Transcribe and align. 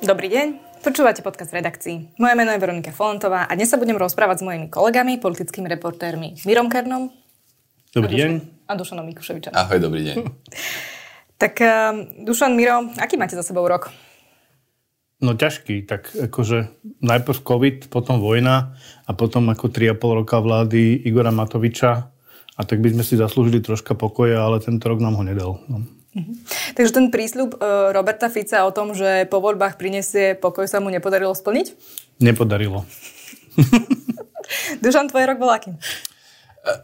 Dobrý 0.00 0.32
deň. 0.32 0.80
Počúvate 0.80 1.20
podcast 1.20 1.52
v 1.52 1.60
redakcii. 1.60 2.16
Moje 2.16 2.32
meno 2.32 2.48
je 2.56 2.56
Veronika 2.56 2.88
Folentová 2.88 3.44
a 3.44 3.52
dnes 3.52 3.68
sa 3.68 3.76
budem 3.76 4.00
rozprávať 4.00 4.40
s 4.40 4.46
mojimi 4.48 4.72
kolegami, 4.72 5.20
politickými 5.20 5.68
reportérmi 5.68 6.40
Mirom 6.48 6.72
Kernom. 6.72 7.12
Dobrý 7.92 8.16
deň. 8.16 8.30
A 8.64 8.80
Dušanom 8.80 9.04
Mikuševičom. 9.12 9.52
Ahoj, 9.52 9.76
dobrý 9.76 10.08
deň. 10.08 10.16
tak 11.44 11.60
uh, 11.60 12.00
Dušan, 12.24 12.56
Miro, 12.56 12.88
aký 12.96 13.20
máte 13.20 13.36
za 13.36 13.44
sebou 13.44 13.68
rok? 13.68 13.92
No 15.20 15.36
ťažký, 15.36 15.84
tak 15.84 16.08
akože 16.16 16.80
najprv 17.04 17.38
COVID, 17.44 17.92
potom 17.92 18.24
vojna 18.24 18.72
a 19.04 19.12
potom 19.12 19.52
ako 19.52 19.68
3,5 19.68 20.00
roka 20.24 20.40
vlády 20.40 20.96
Igora 21.04 21.28
Matoviča 21.28 22.08
a 22.56 22.60
tak 22.64 22.80
by 22.80 22.96
sme 22.96 23.04
si 23.04 23.20
zaslúžili 23.20 23.60
troška 23.60 23.92
pokoja, 23.92 24.48
ale 24.48 24.64
tento 24.64 24.88
rok 24.88 24.96
nám 25.04 25.20
ho 25.20 25.24
nedal. 25.28 25.60
No. 25.68 25.99
Uh-huh. 26.10 26.34
Takže 26.74 26.90
ten 26.90 27.06
prísľub 27.14 27.54
uh, 27.54 27.94
Roberta 27.94 28.26
Fica 28.26 28.66
o 28.66 28.74
tom, 28.74 28.98
že 28.98 29.30
po 29.30 29.38
voľbách 29.38 29.78
prinesie 29.78 30.34
pokoj, 30.34 30.66
sa 30.66 30.82
mu 30.82 30.90
nepodarilo 30.90 31.30
splniť? 31.30 31.78
Nepodarilo. 32.18 32.82
Dušan, 34.82 35.06
tvoj 35.06 35.24
rok 35.30 35.38
bol 35.38 35.50
aký? 35.54 35.70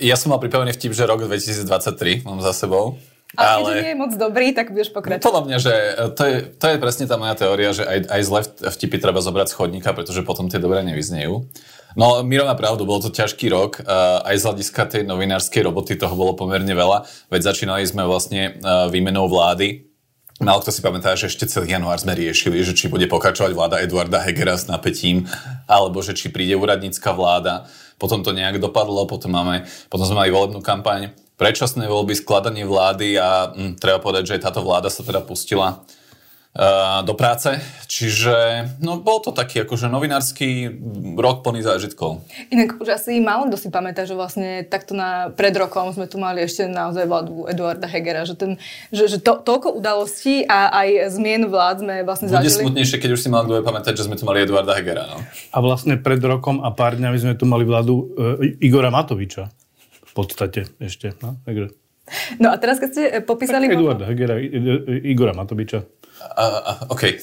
Ja 0.00 0.16
som 0.16 0.32
mal 0.32 0.40
pripravený 0.40 0.72
vtip, 0.72 0.94
že 0.96 1.04
rok 1.04 1.26
2023 1.26 2.24
mám 2.24 2.40
za 2.40 2.56
sebou. 2.56 2.96
Ale, 3.36 3.60
ale 3.60 3.68
keď 3.68 3.76
nie 3.82 3.92
je 3.92 3.98
moc 3.98 4.12
dobrý, 4.16 4.46
tak 4.56 4.72
budeš 4.72 4.94
pokračovať. 4.96 5.26
Podľa 5.26 5.42
mňa, 5.44 5.58
že 5.60 5.74
to 6.16 6.22
je, 6.24 6.36
to 6.56 6.66
je 6.72 6.76
presne 6.80 7.04
tá 7.04 7.20
moja 7.20 7.34
teória, 7.36 7.74
že 7.74 7.84
aj, 7.84 7.98
aj 8.08 8.20
zle 8.24 8.40
vtipy 8.72 8.96
treba 8.96 9.20
zobrať 9.20 9.52
z 9.52 9.56
chodníka, 9.58 9.90
pretože 9.92 10.24
potom 10.24 10.48
tie 10.48 10.62
dobré 10.62 10.80
nevyznejú. 10.86 11.44
No, 11.96 12.20
Miro 12.20 12.44
má 12.44 12.52
pravdu, 12.52 12.84
bol 12.84 13.00
to 13.00 13.08
ťažký 13.08 13.48
rok. 13.48 13.80
Aj 14.20 14.36
z 14.36 14.44
hľadiska 14.44 14.84
tej 14.84 15.02
novinárskej 15.08 15.64
roboty 15.64 15.96
toho 15.96 16.12
bolo 16.12 16.36
pomerne 16.36 16.68
veľa. 16.68 17.08
Veď 17.32 17.56
začínali 17.56 17.88
sme 17.88 18.04
vlastne 18.04 18.60
uh, 18.60 18.92
výmenou 18.92 19.24
vlády. 19.32 19.88
Málo 20.36 20.60
kto 20.60 20.68
si 20.68 20.84
pamätá, 20.84 21.16
že 21.16 21.32
ešte 21.32 21.48
celý 21.48 21.72
január 21.72 21.96
sme 21.96 22.12
riešili, 22.12 22.60
že 22.60 22.76
či 22.76 22.92
bude 22.92 23.08
pokračovať 23.08 23.56
vláda 23.56 23.80
Eduarda 23.80 24.20
Hegera 24.20 24.60
s 24.60 24.68
napätím, 24.68 25.24
alebo 25.64 26.04
že 26.04 26.12
či 26.12 26.28
príde 26.28 26.52
úradnícka 26.52 27.16
vláda. 27.16 27.64
Potom 27.96 28.20
to 28.20 28.36
nejak 28.36 28.60
dopadlo, 28.60 29.08
potom, 29.08 29.32
máme, 29.32 29.64
potom 29.88 30.04
sme 30.04 30.20
mali 30.20 30.28
volebnú 30.28 30.60
kampaň, 30.60 31.16
predčasné 31.40 31.88
voľby, 31.88 32.12
skladanie 32.12 32.68
vlády 32.68 33.16
a 33.16 33.56
hm, 33.56 33.80
treba 33.80 34.04
povedať, 34.04 34.28
že 34.28 34.34
aj 34.36 34.44
táto 34.44 34.60
vláda 34.60 34.92
sa 34.92 35.00
teda 35.00 35.24
pustila 35.24 35.80
do 37.04 37.12
práce. 37.12 37.52
Čiže 37.84 38.64
no, 38.80 38.96
bol 38.96 39.20
to 39.20 39.30
taký 39.30 39.68
akože 39.68 39.92
novinársky 39.92 40.72
rok 41.16 41.44
plný 41.44 41.60
zážitkov. 41.60 42.24
Inak 42.48 42.80
už 42.80 42.96
asi 42.96 43.20
málo 43.20 43.52
kto 43.52 43.60
si 43.60 43.68
pamätá, 43.68 44.08
že 44.08 44.16
vlastne 44.16 44.64
takto 44.64 44.96
na, 44.96 45.28
pred 45.28 45.52
rokom 45.52 45.92
sme 45.92 46.08
tu 46.08 46.16
mali 46.16 46.40
ešte 46.40 46.64
naozaj 46.64 47.04
vládu 47.04 47.44
Eduarda 47.46 47.84
Hegera, 47.84 48.24
že, 48.24 48.40
ten, 48.40 48.56
že, 48.88 49.04
že 49.06 49.18
to, 49.20 49.36
toľko 49.44 49.76
udalostí 49.76 50.48
a 50.48 50.72
aj 50.72 51.12
zmien 51.12 51.44
vlád 51.52 51.84
sme 51.84 51.94
vlastne 52.08 52.32
Bude 52.32 52.48
zažili. 52.48 52.64
smutnejšie, 52.72 52.96
keď 53.04 53.10
už 53.12 53.20
si 53.20 53.28
mal 53.28 53.44
kto 53.44 53.60
pamätať, 53.60 53.92
že 53.92 54.08
sme 54.08 54.16
tu 54.16 54.24
mali 54.24 54.40
Eduarda 54.40 54.72
Hegera. 54.72 55.04
No. 55.12 55.20
A 55.52 55.58
vlastne 55.60 56.00
pred 56.00 56.18
rokom 56.24 56.64
a 56.64 56.72
pár 56.72 56.96
dňami 56.96 57.18
sme 57.20 57.34
tu 57.36 57.44
mali 57.44 57.68
vládu 57.68 58.16
e, 58.16 58.56
Igora 58.64 58.88
Matoviča. 58.88 59.52
V 60.08 60.12
podstate 60.16 60.72
ešte. 60.80 61.12
No, 61.20 61.36
takže. 61.44 61.76
No 62.40 62.48
a 62.48 62.56
teraz, 62.56 62.80
keď 62.80 62.88
ste 62.88 63.02
popísali... 63.20 63.68
Eduarda 63.68 64.08
Hegera, 64.08 64.40
Igora 65.04 65.36
Matoviča. 65.36 65.84
Uh, 66.34 66.90
OK. 66.90 67.02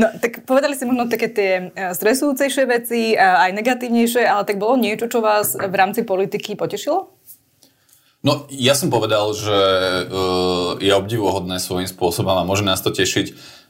no, 0.00 0.06
tak 0.18 0.48
povedali 0.48 0.72
ste 0.72 0.88
možno 0.88 1.12
také 1.12 1.28
tie 1.28 1.50
e, 1.74 1.92
stresujúcejšie 1.92 2.64
veci, 2.64 3.12
aj 3.18 3.52
negatívnejšie, 3.52 4.24
ale 4.24 4.48
tak 4.48 4.56
bolo 4.56 4.80
niečo, 4.80 5.12
čo 5.12 5.20
vás 5.20 5.52
v 5.52 5.74
rámci 5.74 6.02
politiky 6.02 6.56
potešilo? 6.56 7.12
No, 8.24 8.48
ja 8.48 8.72
som 8.72 8.88
povedal, 8.88 9.36
že 9.36 9.52
uh, 9.52 10.80
je 10.80 10.88
obdivuhodné 10.96 11.60
svojím 11.60 11.84
spôsobom 11.84 12.32
a 12.32 12.48
môže 12.48 12.64
nás 12.64 12.80
to 12.80 12.88
tešiť, 12.88 13.26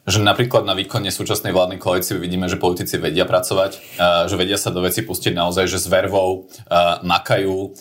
že 0.07 0.19
napríklad 0.23 0.63
na 0.63 0.79
výkone 0.79 1.11
súčasnej 1.11 1.51
vládnej 1.51 1.83
koalície 1.83 2.15
vidíme, 2.15 2.47
že 2.47 2.55
politici 2.55 3.03
vedia 3.03 3.27
pracovať, 3.27 3.99
uh, 3.99 4.31
že 4.31 4.39
vedia 4.39 4.55
sa 4.55 4.71
do 4.71 4.87
veci 4.87 5.03
pustiť 5.03 5.35
naozaj, 5.35 5.67
že 5.67 5.83
s 5.83 5.91
vervou 5.91 6.47
uh, 6.47 7.03
makajú, 7.03 7.75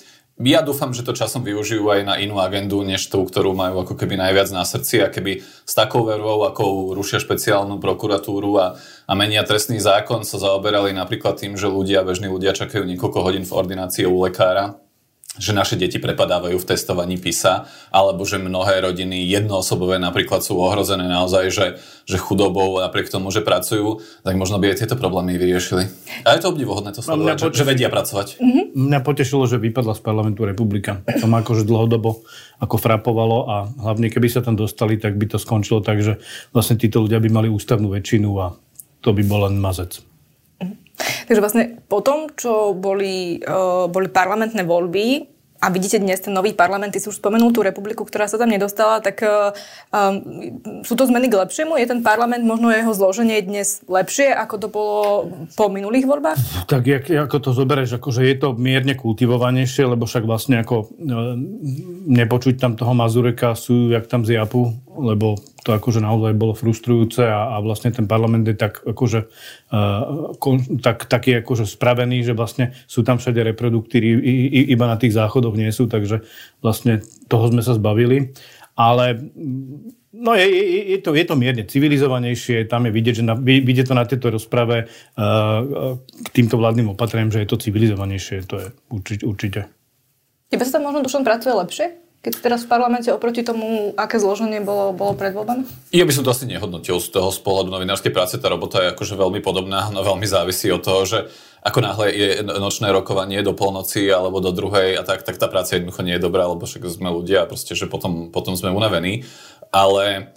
ja 0.51 0.59
dúfam, 0.59 0.91
že 0.91 1.07
to 1.07 1.15
časom 1.15 1.45
využijú 1.47 1.87
aj 1.87 2.01
na 2.03 2.15
inú 2.19 2.43
agendu, 2.43 2.83
než 2.83 3.07
tú, 3.07 3.23
ktorú 3.23 3.55
majú 3.55 3.87
ako 3.87 3.95
keby 3.95 4.19
najviac 4.19 4.51
na 4.51 4.67
srdci 4.67 4.99
a 4.99 5.07
keby 5.07 5.39
s 5.39 5.73
takou 5.73 6.03
vervou, 6.03 6.43
ako 6.43 6.91
rušia 6.91 7.23
špeciálnu 7.23 7.79
prokuratúru 7.79 8.51
a, 8.59 8.75
a 9.07 9.13
menia 9.15 9.47
trestný 9.47 9.79
zákon, 9.79 10.27
sa 10.27 10.35
zaoberali 10.41 10.91
napríklad 10.91 11.39
tým, 11.39 11.55
že 11.55 11.71
ľudia, 11.71 12.03
bežní 12.03 12.27
ľudia 12.27 12.51
čakajú 12.51 12.83
niekoľko 12.83 13.19
hodín 13.23 13.47
v 13.47 13.55
ordinácii 13.55 14.03
u 14.03 14.19
lekára 14.19 14.82
že 15.33 15.49
naše 15.49 15.73
deti 15.73 15.97
prepadávajú 15.97 16.61
v 16.61 16.67
testovaní 16.69 17.17
PISA, 17.17 17.65
alebo 17.89 18.21
že 18.21 18.37
mnohé 18.37 18.85
rodiny 18.85 19.25
jednoosobové 19.25 19.97
napríklad 19.97 20.45
sú 20.45 20.61
ohrozené 20.61 21.09
naozaj, 21.09 21.49
že, 21.49 21.67
že 22.05 22.17
chudobou 22.21 22.77
napriek 22.77 23.09
tomu, 23.09 23.33
že 23.33 23.41
pracujú, 23.41 23.97
tak 24.21 24.37
možno 24.37 24.61
by 24.61 24.73
aj 24.73 24.85
tieto 24.85 24.93
problémy 24.93 25.33
vyriešili. 25.41 25.89
A 26.21 26.37
je 26.37 26.45
to 26.45 26.53
obdivuhodné 26.53 26.93
to 26.93 27.01
sledovať, 27.01 27.33
no, 27.33 27.41
že, 27.49 27.57
že 27.57 27.65
vedia 27.65 27.89
pracovať. 27.89 28.37
Mm-hmm. 28.37 28.65
Mňa 28.77 28.99
potešilo, 29.01 29.49
že 29.49 29.57
vypadla 29.57 29.97
z 29.97 30.01
parlamentu 30.05 30.45
republika. 30.45 31.01
To 31.17 31.25
ma 31.25 31.41
akože 31.41 31.65
dlhodobo 31.65 32.21
ako 32.61 32.75
frapovalo 32.77 33.49
a 33.49 33.55
hlavne 33.81 34.13
keby 34.13 34.29
sa 34.29 34.45
tam 34.45 34.53
dostali, 34.53 35.01
tak 35.01 35.17
by 35.17 35.33
to 35.33 35.41
skončilo 35.41 35.81
tak, 35.81 36.05
že 36.05 36.21
vlastne 36.53 36.77
títo 36.77 37.01
ľudia 37.01 37.17
by 37.17 37.29
mali 37.33 37.47
ústavnú 37.49 37.89
väčšinu 37.89 38.29
a 38.37 38.53
to 39.01 39.11
by 39.11 39.25
bol 39.25 39.49
len 39.49 39.57
mazec. 39.57 40.12
Takže 40.99 41.41
vlastne 41.41 41.63
po 41.89 42.03
tom, 42.05 42.29
čo 42.35 42.77
boli, 42.77 43.41
uh, 43.41 43.89
boli 43.89 44.07
parlamentné 44.07 44.61
voľby, 44.67 45.33
a 45.63 45.71
vidíte 45.71 46.03
dnes 46.03 46.19
ten 46.19 46.35
nový 46.35 46.51
parlament, 46.51 46.91
ty 46.91 46.99
si 46.99 47.07
už 47.07 47.23
spomenul 47.23 47.55
tú 47.55 47.63
republiku, 47.63 48.03
ktorá 48.03 48.27
sa 48.27 48.35
tam 48.35 48.51
nedostala, 48.51 48.99
tak 48.99 49.23
um, 49.23 50.83
sú 50.83 50.99
to 50.99 51.07
zmeny 51.07 51.31
k 51.31 51.39
lepšiemu? 51.39 51.79
Je 51.79 51.87
ten 51.87 52.03
parlament, 52.03 52.43
možno 52.43 52.67
jeho 52.67 52.91
zloženie 52.91 53.39
dnes 53.39 53.79
lepšie, 53.87 54.35
ako 54.35 54.55
to 54.59 54.67
bolo 54.67 55.03
po 55.55 55.71
minulých 55.71 56.03
voľbách? 56.03 56.67
Tak 56.67 56.83
jak, 56.83 57.07
ako 57.07 57.37
to 57.39 57.49
zoberieš, 57.55 57.95
akože 57.95 58.27
je 58.27 58.35
to 58.35 58.51
mierne 58.59 58.91
kultivovanejšie, 58.99 59.87
lebo 59.87 60.03
však 60.03 60.27
vlastne 60.27 60.59
ako 60.59 60.91
nepočuť 62.11 62.59
tam 62.59 62.75
toho 62.75 62.91
Mazureka 62.91 63.55
sú 63.55 63.87
jak 63.87 64.11
tam 64.11 64.27
z 64.27 64.35
Japu, 64.35 64.75
lebo 64.97 65.39
to 65.63 65.73
akože 65.73 66.03
naozaj 66.03 66.35
bolo 66.37 66.53
frustrujúce 66.53 67.25
a, 67.25 67.55
a 67.55 67.57
vlastne 67.63 67.89
ten 67.89 68.05
parlament 68.05 68.45
je 68.45 68.55
tak 68.57 68.83
akože 68.83 69.19
uh, 69.71 70.35
kon, 70.37 70.59
tak, 70.83 71.09
taký 71.09 71.39
akože 71.39 71.65
spravený, 71.65 72.21
že 72.21 72.37
vlastne 72.37 72.77
sú 72.85 73.01
tam 73.01 73.17
všade 73.17 73.41
reproduktíry, 73.41 74.19
iba 74.69 74.85
na 74.85 74.99
tých 74.99 75.15
záchodoch 75.15 75.55
nie 75.57 75.71
sú, 75.71 75.87
takže 75.89 76.21
vlastne 76.59 77.01
toho 77.31 77.49
sme 77.49 77.65
sa 77.65 77.73
zbavili. 77.73 78.35
Ale 78.73 79.21
No 80.13 80.37
je, 80.37 80.45
je, 80.45 80.81
je, 80.93 80.97
to, 81.01 81.17
je 81.17 81.25
to 81.25 81.33
mierne 81.33 81.65
civilizovanejšie, 81.65 82.69
tam 82.69 82.85
je 82.85 82.93
vidieť, 82.93 83.15
že 83.17 83.23
na, 83.25 83.33
vidieť 83.33 83.89
to 83.89 83.97
na 83.97 84.05
tejto 84.05 84.29
rozprave 84.29 84.85
uh, 84.85 85.97
k 85.97 86.27
týmto 86.29 86.61
vládnym 86.61 86.93
opatreniam, 86.93 87.33
že 87.33 87.41
je 87.41 87.49
to 87.49 87.57
civilizovanejšie, 87.57 88.45
to 88.45 88.61
je 88.61 88.67
určite. 88.93 89.25
určite. 89.25 89.61
Tebe 90.53 90.69
sa 90.69 90.77
tam 90.77 90.85
možno 90.85 91.01
dušom 91.01 91.25
pracuje 91.25 91.57
lepšie? 91.57 92.02
Keď 92.23 92.33
teraz 92.39 92.63
v 92.63 92.71
parlamente 92.71 93.11
oproti 93.11 93.43
tomu, 93.43 93.91
aké 93.99 94.15
zloženie 94.15 94.63
bolo, 94.63 94.95
bolo 94.95 95.11
pred 95.11 95.35
voľbami? 95.35 95.67
Ja 95.91 96.07
by 96.07 96.13
som 96.15 96.23
to 96.23 96.31
asi 96.31 96.47
nehodnotil 96.47 97.03
z 97.03 97.11
toho 97.11 97.27
z 97.35 97.43
novinárskej 97.43 98.15
práce. 98.15 98.39
Tá 98.39 98.47
robota 98.47 98.79
je 98.79 98.95
akože 98.95 99.19
veľmi 99.19 99.43
podobná, 99.43 99.91
no 99.91 100.07
veľmi 100.07 100.23
závisí 100.23 100.71
od 100.71 100.79
toho, 100.79 101.03
že 101.03 101.19
ako 101.59 101.83
náhle 101.83 102.07
je 102.15 102.29
nočné 102.43 102.95
rokovanie 102.95 103.43
do 103.43 103.51
polnoci 103.51 104.07
alebo 104.07 104.39
do 104.39 104.55
druhej 104.55 104.95
a 104.95 105.03
tak, 105.03 105.27
tak 105.27 105.35
tá 105.35 105.51
práca 105.51 105.75
jednoducho 105.75 105.99
nie 106.07 106.15
je 106.15 106.23
dobrá, 106.23 106.47
lebo 106.47 106.63
však 106.63 106.87
sme 106.87 107.11
ľudia 107.11 107.43
a 107.43 107.49
proste, 107.51 107.75
že 107.75 107.91
potom, 107.91 108.31
potom 108.31 108.55
sme 108.55 108.71
unavení. 108.71 109.27
Ale 109.75 110.31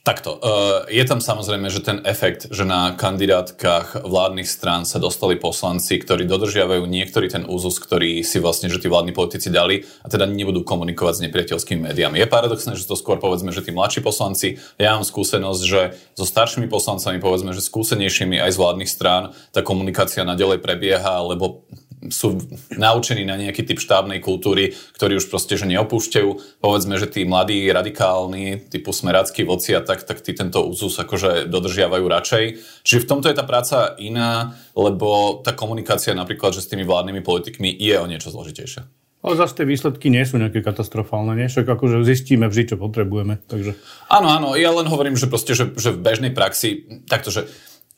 Takto. 0.00 0.40
Eh, 0.40 0.96
je 0.96 1.04
tam 1.04 1.20
samozrejme, 1.20 1.68
že 1.68 1.84
ten 1.84 2.00
efekt, 2.08 2.48
že 2.48 2.64
na 2.64 2.96
kandidátkach 2.96 4.00
vládnych 4.00 4.48
strán 4.48 4.88
sa 4.88 4.96
dostali 4.96 5.36
poslanci, 5.36 6.00
ktorí 6.00 6.24
dodržiavajú 6.24 6.88
niektorý 6.88 7.28
ten 7.28 7.44
úzus, 7.44 7.76
ktorý 7.76 8.24
si 8.24 8.40
vlastne, 8.40 8.72
že 8.72 8.80
tí 8.80 8.88
vládni 8.88 9.12
politici 9.12 9.52
dali 9.52 9.84
a 10.00 10.08
teda 10.08 10.24
nebudú 10.24 10.64
komunikovať 10.64 11.20
s 11.20 11.24
nepriateľskými 11.28 11.92
médiami. 11.92 12.16
Je 12.16 12.32
paradoxné, 12.32 12.80
že 12.80 12.88
to 12.88 12.96
skôr 12.96 13.20
povedzme, 13.20 13.52
že 13.52 13.60
tí 13.60 13.76
mladší 13.76 14.00
poslanci, 14.00 14.56
ja 14.80 14.96
mám 14.96 15.04
skúsenosť, 15.04 15.62
že 15.68 16.00
so 16.16 16.24
staršími 16.24 16.72
poslancami, 16.72 17.20
povedzme, 17.20 17.52
že 17.52 17.60
skúsenejšími 17.60 18.40
aj 18.40 18.56
z 18.56 18.60
vládnych 18.60 18.88
strán, 18.88 19.36
tá 19.52 19.60
komunikácia 19.60 20.24
nadalej 20.24 20.64
prebieha, 20.64 21.20
lebo 21.28 21.68
sú 22.08 22.40
naučení 22.72 23.28
na 23.28 23.36
nejaký 23.36 23.68
typ 23.68 23.76
štábnej 23.76 24.24
kultúry, 24.24 24.72
ktorí 24.96 25.20
už 25.20 25.28
proste 25.28 25.60
že 25.60 25.68
neopúšťajú. 25.68 26.62
Povedzme, 26.64 26.96
že 26.96 27.12
tí 27.12 27.28
mladí, 27.28 27.68
radikálni, 27.68 28.72
typu 28.72 28.96
smeráckí 28.96 29.44
voci 29.44 29.76
a 29.76 29.84
tak, 29.84 30.08
tak 30.08 30.24
tí 30.24 30.32
tento 30.32 30.64
úzus 30.64 30.96
akože 30.96 31.44
dodržiavajú 31.52 32.04
radšej. 32.08 32.44
Čiže 32.88 33.02
v 33.04 33.08
tomto 33.08 33.28
je 33.28 33.36
tá 33.36 33.44
práca 33.44 33.92
iná, 34.00 34.56
lebo 34.72 35.40
tá 35.44 35.52
komunikácia 35.52 36.16
napríklad, 36.16 36.56
že 36.56 36.64
s 36.64 36.70
tými 36.72 36.88
vládnymi 36.88 37.20
politikmi 37.20 37.76
je 37.76 37.96
o 38.00 38.08
niečo 38.08 38.32
zložitejšia. 38.32 38.88
Ale 39.20 39.36
zase 39.36 39.60
tie 39.60 39.68
výsledky 39.68 40.08
nie 40.08 40.24
sú 40.24 40.40
nejaké 40.40 40.64
katastrofálne, 40.64 41.36
nie? 41.36 41.52
Však 41.52 41.68
akože 41.68 42.08
zistíme 42.08 42.48
vždy, 42.48 42.72
čo 42.72 42.76
potrebujeme. 42.80 43.36
Takže... 43.52 43.76
Áno, 44.08 44.32
áno, 44.32 44.48
ja 44.56 44.72
len 44.72 44.88
hovorím, 44.88 45.12
že 45.12 45.28
proste, 45.28 45.52
že, 45.52 45.76
že 45.76 45.92
v 45.92 46.00
bežnej 46.00 46.32
praxi, 46.32 47.04
takto, 47.04 47.28
že 47.28 47.44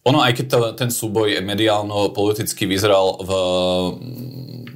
ono, 0.03 0.19
aj 0.19 0.33
keď 0.35 0.47
to, 0.51 0.59
ten 0.75 0.91
súboj 0.91 1.39
mediálno-politicky 1.47 2.67
vyzeral 2.67 3.23
v, 3.23 3.31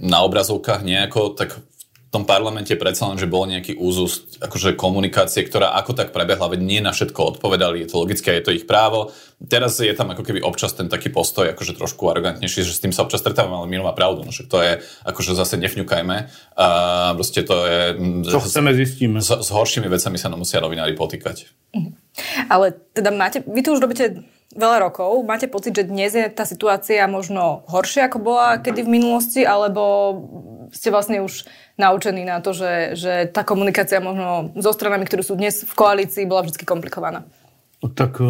na 0.06 0.22
obrazovkách 0.22 0.86
nejako, 0.86 1.34
tak 1.34 1.58
v 1.58 2.14
tom 2.14 2.22
parlamente 2.22 2.70
predsa 2.78 3.10
len, 3.10 3.18
že 3.18 3.26
bol 3.26 3.50
nejaký 3.50 3.74
úzus 3.74 4.38
akože 4.38 4.78
komunikácie, 4.78 5.42
ktorá 5.42 5.74
ako 5.74 5.98
tak 5.98 6.14
prebehla, 6.14 6.46
veď 6.46 6.60
nie 6.62 6.78
na 6.78 6.94
všetko 6.94 7.36
odpovedali, 7.36 7.82
je 7.82 7.90
to 7.90 7.98
logické, 7.98 8.38
je 8.38 8.44
to 8.46 8.54
ich 8.54 8.70
právo. 8.70 9.10
Teraz 9.42 9.82
je 9.82 9.90
tam 9.90 10.14
ako 10.14 10.22
keby 10.22 10.38
občas 10.46 10.78
ten 10.78 10.86
taký 10.86 11.10
postoj, 11.10 11.50
akože 11.50 11.74
trošku 11.74 12.06
arrogantnejší, 12.06 12.62
že 12.62 12.72
s 12.72 12.80
tým 12.80 12.94
sa 12.94 13.02
občas 13.02 13.20
stretávame, 13.26 13.58
ale 13.58 13.66
Milo 13.66 13.82
má 13.82 13.92
pravdu, 13.92 14.22
no 14.22 14.30
však 14.30 14.46
to 14.46 14.62
je, 14.62 14.72
akože 15.02 15.34
zase 15.34 15.58
nefňukajme. 15.58 16.16
A 16.54 16.66
proste 17.18 17.42
to 17.42 17.66
je... 17.66 17.80
Čo 18.30 18.38
chceme, 18.38 18.70
zistíme. 18.78 19.18
S, 19.18 19.34
s 19.42 19.50
horšími 19.50 19.90
vecami 19.90 20.16
sa 20.16 20.30
musia 20.30 20.62
novinári 20.62 20.94
potýkať. 20.94 21.50
Ale 22.46 22.70
teda 22.94 23.10
máte, 23.10 23.42
vy 23.42 23.60
tu 23.66 23.74
už 23.74 23.82
robíte 23.82 24.22
veľa 24.54 24.88
rokov. 24.88 25.10
Máte 25.26 25.50
pocit, 25.50 25.74
že 25.74 25.88
dnes 25.88 26.14
je 26.14 26.30
tá 26.30 26.46
situácia 26.46 27.02
možno 27.10 27.66
horšia, 27.66 28.06
ako 28.06 28.18
bola 28.22 28.62
kedy 28.62 28.86
v 28.86 28.94
minulosti, 29.00 29.42
alebo 29.42 29.82
ste 30.70 30.94
vlastne 30.94 31.22
už 31.22 31.46
naučení 31.76 32.22
na 32.22 32.38
to, 32.38 32.54
že, 32.54 32.94
že 32.94 33.12
tá 33.30 33.42
komunikácia 33.42 33.98
možno 33.98 34.54
so 34.56 34.70
stranami, 34.70 35.06
ktoré 35.06 35.26
sú 35.26 35.34
dnes 35.34 35.62
v 35.62 35.74
koalícii, 35.74 36.28
bola 36.28 36.46
vždy 36.46 36.62
komplikovaná? 36.62 37.26
Tak 37.76 38.18
e, 38.18 38.24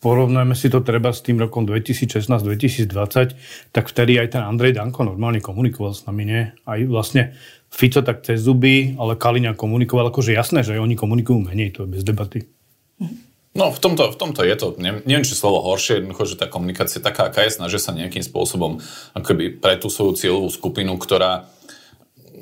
porovnajme 0.00 0.56
si 0.56 0.72
to 0.72 0.80
treba 0.80 1.12
s 1.12 1.20
tým 1.20 1.36
rokom 1.36 1.68
2016-2020, 1.68 3.70
tak 3.70 3.84
vtedy 3.92 4.16
aj 4.16 4.34
ten 4.34 4.42
Andrej 4.42 4.80
Danko 4.80 5.04
normálne 5.04 5.44
komunikoval 5.44 5.92
s 5.92 6.08
nami, 6.08 6.24
nie? 6.24 6.42
Aj 6.64 6.80
vlastne 6.88 7.36
Fico 7.68 8.00
tak 8.00 8.24
cez 8.24 8.40
zuby, 8.40 8.96
ale 8.96 9.20
Kaliňa 9.20 9.52
komunikoval, 9.52 10.08
akože 10.08 10.32
jasné, 10.32 10.64
že 10.64 10.80
oni 10.80 10.96
komunikujú 10.96 11.44
menej, 11.44 11.76
to 11.76 11.84
je 11.84 11.92
bez 11.92 12.02
debaty. 12.08 12.48
No 13.56 13.72
v 13.72 13.80
tomto, 13.80 14.12
v 14.12 14.16
tomto 14.20 14.44
je 14.44 14.56
to, 14.56 14.76
neviem, 14.76 15.24
či 15.24 15.32
slovo 15.32 15.64
horšie, 15.64 16.04
jednoducho, 16.04 16.28
že 16.28 16.36
tá 16.36 16.46
komunikácia 16.46 17.00
je 17.00 17.08
taká, 17.08 17.32
aká 17.32 17.48
je, 17.48 17.56
snažia 17.56 17.80
sa 17.80 17.96
nejakým 17.96 18.20
spôsobom 18.20 18.84
akoby 19.16 19.56
pre 19.56 19.80
tú 19.80 19.88
svoju 19.88 20.12
cieľovú 20.20 20.52
skupinu, 20.52 21.00
ktorá 21.00 21.48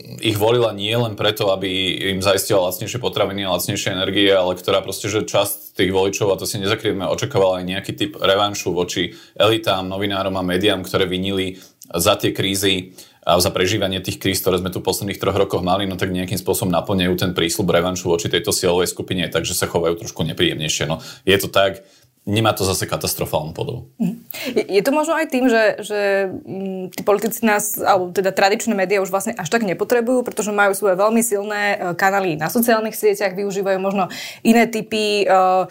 ich 0.05 0.37
volila 0.37 0.77
nie 0.77 0.93
len 0.93 1.17
preto, 1.17 1.49
aby 1.49 1.97
im 2.13 2.21
zaistila 2.21 2.69
lacnejšie 2.69 3.01
potraviny 3.01 3.49
a 3.49 3.57
lacnejšie 3.57 3.97
energie, 3.97 4.29
ale 4.29 4.53
ktorá 4.53 4.85
proste, 4.85 5.09
že 5.09 5.25
časť 5.25 5.81
tých 5.81 5.91
voličov, 5.91 6.29
a 6.29 6.39
to 6.39 6.45
si 6.45 6.61
nezakrieme, 6.61 7.09
očakávala 7.09 7.65
aj 7.65 7.65
nejaký 7.65 7.93
typ 7.97 8.13
revanšu 8.21 8.77
voči 8.77 9.17
elitám, 9.33 9.89
novinárom 9.89 10.37
a 10.37 10.45
médiám, 10.45 10.85
ktoré 10.85 11.09
vinili 11.09 11.57
za 11.89 12.21
tie 12.21 12.37
krízy 12.37 12.93
a 13.25 13.41
za 13.41 13.49
prežívanie 13.49 14.05
tých 14.05 14.21
kríz, 14.21 14.45
ktoré 14.45 14.61
sme 14.61 14.69
tu 14.69 14.85
posledných 14.85 15.17
troch 15.17 15.37
rokoch 15.37 15.65
mali, 15.65 15.89
no 15.89 15.97
tak 15.97 16.13
nejakým 16.13 16.37
spôsobom 16.37 16.69
naplňajú 16.69 17.15
ten 17.17 17.33
prísľub 17.33 17.73
revanšu 17.73 18.13
voči 18.13 18.29
tejto 18.29 18.53
cieľovej 18.53 18.93
skupine, 18.93 19.25
takže 19.33 19.57
sa 19.57 19.65
chovajú 19.65 20.05
trošku 20.05 20.21
nepríjemnejšie. 20.29 20.85
No, 20.85 21.01
je 21.25 21.37
to 21.41 21.49
tak, 21.49 21.81
nemá 22.29 22.53
to 22.53 22.69
zase 22.69 22.85
katastrofálnu 22.85 23.57
podobu. 23.57 23.89
Mhm. 23.97 24.24
Je, 24.55 24.83
to 24.83 24.91
možno 24.91 25.15
aj 25.15 25.27
tým, 25.31 25.47
že, 25.47 25.79
že 25.81 26.01
mm, 26.31 26.95
tí 26.95 27.03
politici 27.07 27.47
nás, 27.47 27.79
alebo 27.79 28.11
teda 28.11 28.35
tradičné 28.35 28.75
médiá 28.75 28.99
už 29.01 29.15
vlastne 29.15 29.35
až 29.35 29.49
tak 29.49 29.63
nepotrebujú, 29.63 30.27
pretože 30.27 30.51
majú 30.51 30.75
svoje 30.75 30.99
veľmi 30.99 31.23
silné 31.23 31.63
e, 31.75 31.77
kanály 31.95 32.37
na 32.37 32.51
sociálnych 32.51 32.99
sieťach, 32.99 33.39
využívajú 33.39 33.79
možno 33.79 34.11
iné 34.43 34.67
typy 34.69 35.25
uh, 35.25 35.69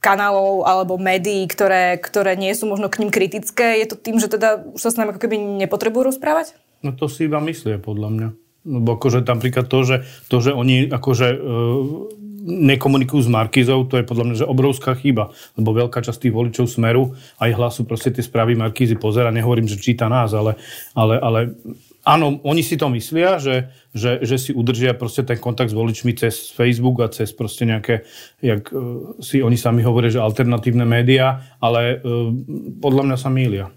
kanálov 0.00 0.64
alebo 0.64 0.96
médií, 0.96 1.44
ktoré, 1.44 2.00
ktoré 2.00 2.34
nie 2.34 2.50
sú 2.56 2.66
možno 2.66 2.88
k 2.88 3.04
ním 3.04 3.12
kritické? 3.12 3.78
Je 3.84 3.86
to 3.92 3.96
tým, 4.00 4.16
že 4.16 4.32
teda 4.32 4.64
už 4.72 4.80
sa 4.80 4.90
s 4.90 4.96
nami 4.96 5.12
ako 5.12 5.20
keby 5.20 5.36
nepotrebujú 5.36 6.08
rozprávať? 6.10 6.56
No 6.80 6.96
to 6.96 7.06
si 7.06 7.28
iba 7.28 7.38
myslia, 7.44 7.76
podľa 7.76 8.08
mňa. 8.08 8.28
Lebo 8.60 8.96
akože 8.96 9.24
tam 9.24 9.40
príklad 9.40 9.68
to, 9.68 9.84
že, 9.84 9.96
to, 10.28 10.40
že 10.40 10.52
oni 10.56 10.88
akože 10.88 11.28
e, 11.32 11.38
nekomunikujú 12.46 13.20
s 13.24 13.30
Markizou, 13.30 13.84
to 13.84 14.00
je 14.00 14.08
podľa 14.08 14.24
mňa 14.24 14.36
že 14.40 14.48
obrovská 14.48 14.96
chyba. 14.96 15.30
Lebo 15.60 15.76
veľká 15.76 16.00
časť 16.00 16.28
tých 16.28 16.34
voličov 16.34 16.66
Smeru 16.66 17.12
aj 17.36 17.50
hlasu 17.52 17.84
proste 17.84 18.10
tie 18.10 18.24
správy 18.24 18.56
Markízy 18.56 18.96
pozera. 18.96 19.28
Nehovorím, 19.28 19.68
že 19.68 19.76
číta 19.76 20.08
nás, 20.08 20.32
ale, 20.32 20.56
ale, 20.96 21.20
ale 21.20 21.40
áno, 22.04 22.40
oni 22.42 22.64
si 22.64 22.80
to 22.80 22.88
myslia, 22.88 23.36
že, 23.36 23.68
že, 23.92 24.24
že 24.24 24.36
si 24.40 24.50
udržia 24.56 24.96
proste 24.96 25.20
ten 25.24 25.36
kontakt 25.36 25.70
s 25.70 25.76
voličmi 25.76 26.16
cez 26.16 26.48
Facebook 26.52 27.04
a 27.04 27.12
cez 27.12 27.28
proste 27.36 27.68
nejaké, 27.68 28.08
jak 28.40 28.72
uh, 28.72 29.16
si 29.20 29.44
oni 29.44 29.60
sami 29.60 29.84
hovoria, 29.84 30.12
že 30.12 30.24
alternatívne 30.24 30.88
médiá, 30.88 31.44
ale 31.60 32.00
uh, 32.00 32.32
podľa 32.80 33.02
mňa 33.12 33.16
sa 33.20 33.28
mýlia. 33.28 33.68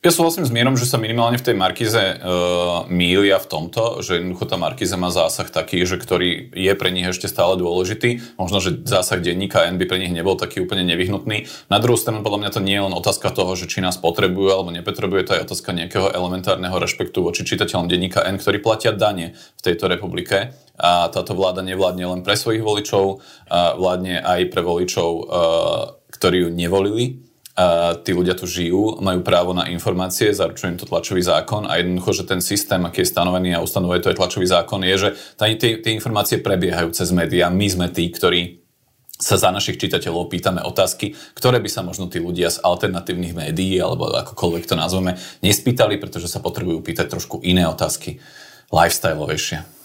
Ja 0.00 0.08
súhlasím 0.08 0.48
s 0.48 0.54
Mierom, 0.56 0.80
že 0.80 0.88
sa 0.88 0.96
minimálne 0.96 1.36
v 1.36 1.44
tej 1.44 1.60
Markize 1.60 2.00
uh, 2.00 2.88
mília 2.88 3.36
v 3.36 3.44
tomto, 3.44 4.00
že 4.00 4.16
jednoducho 4.16 4.48
tá 4.48 4.56
Markiza 4.56 4.96
má 4.96 5.12
zásah 5.12 5.52
taký, 5.52 5.84
že 5.84 6.00
ktorý 6.00 6.56
je 6.56 6.72
pre 6.72 6.88
nich 6.88 7.04
ešte 7.04 7.28
stále 7.28 7.60
dôležitý. 7.60 8.40
Možno, 8.40 8.64
že 8.64 8.80
zásah 8.80 9.20
denníka 9.20 9.68
N 9.68 9.76
by 9.76 9.84
pre 9.84 10.00
nich 10.00 10.08
nebol 10.08 10.40
taký 10.40 10.64
úplne 10.64 10.88
nevyhnutný. 10.88 11.44
Na 11.68 11.84
druhú 11.84 12.00
stranu, 12.00 12.24
podľa 12.24 12.40
mňa 12.40 12.50
to 12.56 12.64
nie 12.64 12.80
je 12.80 12.84
len 12.88 12.96
otázka 12.96 13.28
toho, 13.28 13.52
že 13.52 13.68
či 13.68 13.84
nás 13.84 14.00
potrebujú 14.00 14.48
alebo 14.48 14.72
nepotrebujú, 14.72 15.20
to 15.20 15.36
je 15.36 15.44
otázka 15.44 15.76
nejakého 15.76 16.08
elementárneho 16.16 16.80
rešpektu 16.80 17.20
voči 17.20 17.44
čitateľom 17.44 17.84
denníka 17.84 18.24
N, 18.24 18.40
ktorí 18.40 18.64
platia 18.64 18.96
dane 18.96 19.36
v 19.36 19.60
tejto 19.60 19.84
republike. 19.84 20.56
A 20.80 21.12
táto 21.12 21.36
vláda 21.36 21.60
nevládne 21.60 22.08
len 22.08 22.20
pre 22.24 22.40
svojich 22.40 22.64
voličov, 22.64 23.20
vládne 23.52 24.24
aj 24.24 24.48
pre 24.48 24.64
voličov, 24.64 25.08
uh, 25.12 26.00
ktorí 26.08 26.48
ju 26.48 26.56
nevolili 26.56 27.28
tí 28.06 28.10
ľudia 28.14 28.38
tu 28.38 28.48
žijú, 28.48 29.02
majú 29.02 29.20
právo 29.20 29.52
na 29.52 29.68
informácie, 29.68 30.32
zaručuje 30.32 30.80
to 30.80 30.88
tlačový 30.88 31.20
zákon 31.20 31.68
a 31.68 31.76
jednoducho, 31.76 32.22
že 32.22 32.24
ten 32.28 32.40
systém, 32.40 32.80
aký 32.84 33.02
je 33.04 33.12
stanovený 33.12 33.56
a 33.56 33.64
ustanovuje 33.64 34.00
to 34.00 34.10
je 34.12 34.18
tlačový 34.18 34.46
zákon, 34.46 34.80
je, 34.86 34.96
že 34.96 35.08
tie 35.36 35.92
informácie 35.92 36.40
prebiehajú 36.40 36.94
cez 36.94 37.10
médiá. 37.12 37.52
My 37.52 37.66
sme 37.68 37.86
tí, 37.92 38.08
ktorí 38.08 38.60
sa 39.20 39.36
za 39.36 39.52
našich 39.52 39.76
čitateľov 39.76 40.32
pýtame 40.32 40.64
otázky, 40.64 41.12
ktoré 41.36 41.60
by 41.60 41.68
sa 41.68 41.84
možno 41.84 42.08
tí 42.08 42.16
ľudia 42.24 42.48
z 42.48 42.64
alternatívnych 42.64 43.36
médií, 43.36 43.76
alebo 43.76 44.08
akokoľvek 44.08 44.64
to 44.64 44.80
nazveme, 44.80 45.20
nespýtali, 45.44 46.00
pretože 46.00 46.32
sa 46.32 46.40
potrebujú 46.40 46.80
pýtať 46.80 47.12
trošku 47.12 47.44
iné 47.44 47.68
otázky, 47.68 48.16
lifestyleovejšie. 48.72 49.79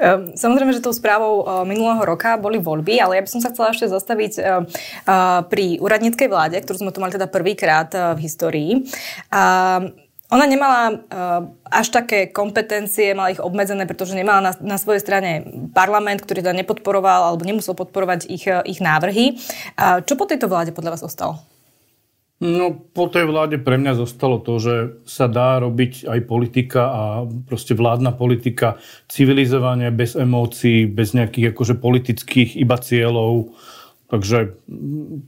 Ehm, 0.00 0.34
samozrejme, 0.34 0.72
že 0.72 0.84
tou 0.84 0.94
správou 0.94 1.44
eh, 1.44 1.48
minulého 1.68 2.02
roka 2.02 2.34
boli 2.40 2.58
voľby, 2.58 2.98
ale 2.98 3.20
ja 3.20 3.24
by 3.24 3.30
som 3.30 3.40
sa 3.44 3.52
chcela 3.52 3.70
ešte 3.70 3.86
zastaviť 3.90 4.32
eh, 4.38 4.42
eh, 4.42 5.40
pri 5.46 5.78
úradníckej 5.78 6.28
vláde, 6.28 6.56
ktorú 6.60 6.88
sme 6.88 6.94
tu 6.94 6.98
mali 6.98 7.14
teda 7.14 7.28
prvýkrát 7.28 7.90
v 7.92 8.18
histórii. 8.24 8.70
Ona 10.32 10.48
nemala 10.48 10.96
až 11.68 11.92
také 11.92 12.32
kompetencie, 12.32 13.12
mala 13.12 13.36
ich 13.36 13.42
obmedzené, 13.42 13.84
pretože 13.84 14.16
nemala 14.16 14.40
na, 14.40 14.52
na 14.64 14.76
svojej 14.80 15.04
strane 15.04 15.44
parlament, 15.76 16.24
ktorý 16.24 16.40
teda 16.40 16.56
nepodporoval 16.56 17.28
alebo 17.28 17.44
nemusel 17.44 17.76
podporovať 17.76 18.32
ich, 18.32 18.48
ich 18.48 18.80
návrhy. 18.80 19.36
Čo 20.08 20.16
po 20.16 20.24
tejto 20.24 20.48
vláde 20.48 20.72
podľa 20.72 20.96
vás 20.96 21.04
ostalo? 21.04 21.51
No 22.42 22.74
po 22.74 23.06
tej 23.06 23.30
vláde 23.30 23.62
pre 23.62 23.78
mňa 23.78 24.02
zostalo 24.02 24.42
to, 24.42 24.58
že 24.58 24.74
sa 25.06 25.30
dá 25.30 25.62
robiť 25.62 26.10
aj 26.10 26.20
politika 26.26 26.82
a 26.90 27.02
proste 27.46 27.78
vládna 27.78 28.18
politika 28.18 28.82
civilizovanie, 29.06 29.94
bez 29.94 30.18
emócií, 30.18 30.90
bez 30.90 31.14
nejakých 31.14 31.54
akože 31.54 31.78
politických 31.78 32.58
iba 32.58 32.74
cieľov. 32.82 33.54
Takže 34.10 34.58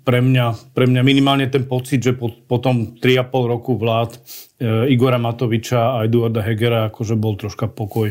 pre 0.02 0.18
mňa, 0.26 0.74
pre 0.74 0.90
mňa 0.90 1.02
minimálne 1.06 1.46
ten 1.46 1.70
pocit, 1.70 2.02
že 2.02 2.18
po, 2.18 2.34
po 2.34 2.58
tom 2.58 2.98
3,5 2.98 3.30
roku 3.46 3.78
vlád 3.78 4.18
e, 4.18 4.90
Igora 4.90 5.22
Matoviča 5.22 5.94
a 5.94 6.10
Eduarda 6.10 6.42
Hegera 6.42 6.90
akože 6.90 7.14
bol 7.14 7.38
troška 7.38 7.70
pokoj. 7.70 8.10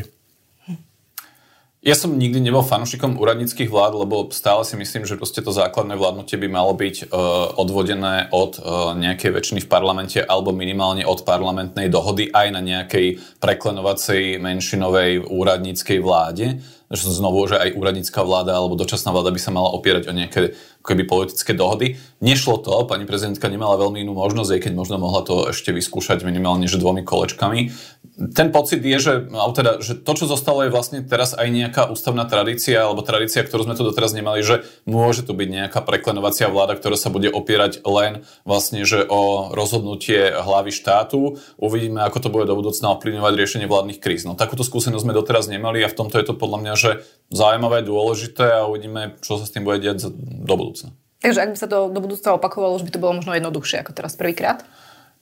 Ja 1.84 1.92
som 1.92 2.16
nikdy 2.16 2.40
nebol 2.40 2.64
fanúšikom 2.64 3.20
úradníckých 3.20 3.68
vlád, 3.68 4.08
lebo 4.08 4.32
stále 4.32 4.64
si 4.64 4.72
myslím, 4.72 5.04
že 5.04 5.20
proste 5.20 5.44
to 5.44 5.52
základné 5.52 6.00
vládnutie 6.00 6.40
by 6.40 6.48
malo 6.48 6.72
byť 6.72 7.12
uh, 7.12 7.60
odvodené 7.60 8.32
od 8.32 8.56
uh, 8.56 8.96
nejakej 8.96 9.28
väčšiny 9.36 9.60
v 9.60 9.68
parlamente 9.68 10.16
alebo 10.24 10.56
minimálne 10.56 11.04
od 11.04 11.28
parlamentnej 11.28 11.92
dohody 11.92 12.32
aj 12.32 12.56
na 12.56 12.64
nejakej 12.64 13.20
preklenovacej 13.36 14.40
menšinovej 14.40 15.28
úradníckej 15.28 16.00
vláde. 16.00 16.64
Znovu, 16.88 17.44
že 17.52 17.60
aj 17.60 17.76
úradnícká 17.76 18.24
vláda 18.24 18.56
alebo 18.56 18.80
dočasná 18.80 19.12
vláda 19.12 19.28
by 19.28 19.40
sa 19.40 19.52
mala 19.52 19.68
opierať 19.76 20.08
o 20.08 20.16
nejaké 20.16 20.56
keby 20.84 21.04
politické 21.08 21.56
dohody. 21.56 21.96
Nešlo 22.20 22.60
to, 22.60 22.84
pani 22.84 23.08
prezidentka 23.08 23.48
nemala 23.48 23.80
veľmi 23.80 24.04
inú 24.04 24.12
možnosť, 24.12 24.56
aj 24.56 24.60
keď 24.68 24.72
možno 24.72 24.96
mohla 25.00 25.24
to 25.24 25.48
ešte 25.48 25.72
vyskúšať 25.72 26.24
minimálne 26.28 26.68
že 26.68 26.80
dvomi 26.80 27.04
kolečkami. 27.04 27.72
Ten 28.14 28.54
pocit 28.54 28.78
je, 28.78 28.94
že, 28.94 29.14
teda, 29.30 29.82
že 29.82 29.98
to, 29.98 30.12
čo 30.14 30.30
zostalo, 30.30 30.62
je 30.62 30.70
vlastne 30.70 31.02
teraz 31.02 31.34
aj 31.34 31.50
nejaká 31.50 31.90
ústavná 31.90 32.22
tradícia, 32.30 32.86
alebo 32.86 33.02
tradícia, 33.02 33.42
ktorú 33.42 33.66
sme 33.66 33.74
tu 33.74 33.82
doteraz 33.82 34.14
nemali, 34.14 34.38
že 34.38 34.62
môže 34.86 35.26
tu 35.26 35.34
byť 35.34 35.48
nejaká 35.50 35.82
preklenovacia 35.82 36.46
vláda, 36.46 36.78
ktorá 36.78 36.94
sa 36.94 37.10
bude 37.10 37.26
opierať 37.26 37.82
len 37.82 38.22
vlastne, 38.46 38.86
že 38.86 39.02
o 39.02 39.50
rozhodnutie 39.50 40.30
hlavy 40.30 40.70
štátu. 40.70 41.42
Uvidíme, 41.58 42.06
ako 42.06 42.22
to 42.22 42.28
bude 42.30 42.46
do 42.46 42.54
budúcna 42.54 42.94
ovplyvňovať 42.94 43.32
riešenie 43.34 43.66
vládnych 43.66 43.98
kríz. 43.98 44.22
No 44.22 44.38
takúto 44.38 44.62
skúsenosť 44.62 45.02
sme 45.02 45.10
doteraz 45.10 45.50
nemali 45.50 45.82
a 45.82 45.90
v 45.90 45.98
tomto 45.98 46.14
je 46.22 46.26
to 46.30 46.38
podľa 46.38 46.58
mňa, 46.62 46.74
že 46.78 46.90
zaujímavé, 47.34 47.82
dôležité 47.82 48.62
a 48.62 48.70
uvidíme, 48.70 49.18
čo 49.26 49.42
sa 49.42 49.44
s 49.44 49.50
tým 49.50 49.66
bude 49.66 49.82
diať 49.82 50.06
do 50.14 50.54
budúcna. 50.54 50.94
Takže 51.18 51.40
ak 51.40 51.50
by 51.50 51.58
sa 51.58 51.66
to 51.66 51.88
do 51.88 51.98
budúcna 52.04 52.36
opakovalo, 52.36 52.76
už 52.76 52.84
by 52.84 52.92
to 52.94 53.02
bolo 53.02 53.16
možno 53.16 53.32
jednoduchšie 53.32 53.80
ako 53.80 53.96
teraz 53.96 54.14
prvýkrát? 54.14 54.62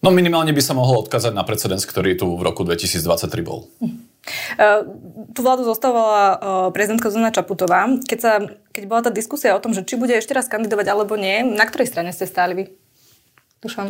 No 0.02 0.10
minimálne 0.10 0.50
by 0.50 0.58
sa 0.58 0.74
mohlo 0.74 1.06
odkázať 1.06 1.30
na 1.30 1.46
precedens, 1.46 1.86
ktorý 1.86 2.18
tu 2.18 2.26
v 2.34 2.42
roku 2.42 2.66
2023 2.66 3.46
bol. 3.46 3.70
Hm. 3.78 4.10
Uh, 4.58 4.80
tú 5.30 5.46
vládu 5.46 5.62
zostavala 5.62 6.22
uh, 6.34 6.38
prezidentka 6.74 7.06
Zuzana 7.10 7.30
Čaputová. 7.30 7.86
Keď, 8.02 8.18
sa, 8.18 8.42
keď 8.74 8.82
bola 8.90 9.06
tá 9.06 9.10
diskusia 9.14 9.54
o 9.54 9.62
tom, 9.62 9.70
že 9.70 9.86
či 9.86 9.94
bude 9.94 10.14
ešte 10.14 10.34
raz 10.34 10.50
kandidovať 10.50 10.86
alebo 10.90 11.14
nie, 11.14 11.46
na 11.46 11.62
ktorej 11.66 11.90
strane 11.90 12.10
ste 12.10 12.26
stáli 12.26 12.52
vy? 12.54 12.64
Dušan? 13.62 13.86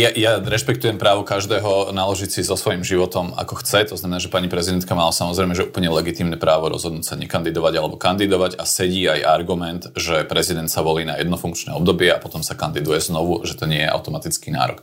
Ja, 0.00 0.08
ja 0.16 0.40
rešpektujem 0.40 0.96
právo 0.96 1.28
každého 1.28 1.92
naložiť 1.92 2.32
si 2.32 2.40
so 2.40 2.56
svojím 2.56 2.80
životom 2.80 3.36
ako 3.36 3.60
chce. 3.60 3.92
To 3.92 4.00
znamená, 4.00 4.16
že 4.16 4.32
pani 4.32 4.48
prezidentka 4.48 4.96
mala 4.96 5.12
samozrejme, 5.12 5.52
že 5.52 5.68
úplne 5.68 5.92
legitímne 5.92 6.40
právo 6.40 6.72
rozhodnúť 6.72 7.04
sa 7.04 7.20
nekandidovať 7.20 7.74
alebo 7.76 8.00
kandidovať 8.00 8.56
a 8.56 8.64
sedí 8.64 9.04
aj 9.04 9.28
argument, 9.28 9.92
že 9.92 10.24
prezident 10.24 10.72
sa 10.72 10.80
volí 10.80 11.04
na 11.04 11.20
jednofunkčné 11.20 11.76
obdobie 11.76 12.08
a 12.08 12.16
potom 12.16 12.40
sa 12.40 12.56
kandiduje 12.56 12.96
znovu, 12.96 13.44
že 13.44 13.60
to 13.60 13.68
nie 13.68 13.84
je 13.84 13.92
automatický 13.92 14.48
nárok. 14.48 14.80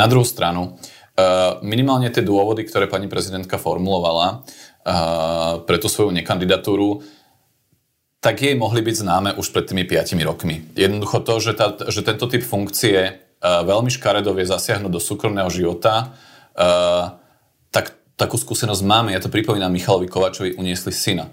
Na 0.00 0.08
druhú 0.08 0.24
stranu, 0.24 0.80
eh, 0.80 1.60
minimálne 1.60 2.08
tie 2.08 2.24
dôvody, 2.24 2.64
ktoré 2.64 2.88
pani 2.88 3.04
prezidentka 3.04 3.60
formulovala 3.60 4.40
eh, 4.40 5.60
pre 5.60 5.76
tú 5.76 5.92
svoju 5.92 6.08
nekandidatúru, 6.16 7.04
tak 8.24 8.40
jej 8.40 8.56
mohli 8.56 8.80
byť 8.80 8.96
známe 9.04 9.30
už 9.36 9.52
pred 9.52 9.68
tými 9.68 9.84
5 9.84 10.24
rokmi. 10.24 10.72
Jednoducho 10.72 11.20
to, 11.20 11.36
že, 11.44 11.52
tá, 11.52 11.76
že 11.76 12.00
tento 12.00 12.24
typ 12.32 12.40
funkcie 12.40 13.23
veľmi 13.44 13.92
škaredo 13.92 14.32
vie 14.32 14.48
zasiahnuť 14.48 14.88
do 14.88 14.96
súkromného 14.96 15.52
života, 15.52 16.16
tak 17.68 17.92
takú 18.16 18.40
skúsenosť 18.40 18.80
máme. 18.80 19.12
Ja 19.12 19.20
to 19.20 19.28
pripomínam 19.28 19.68
Michalovi 19.68 20.08
Kovačovi, 20.08 20.56
uniesli 20.56 20.94
syna. 20.94 21.28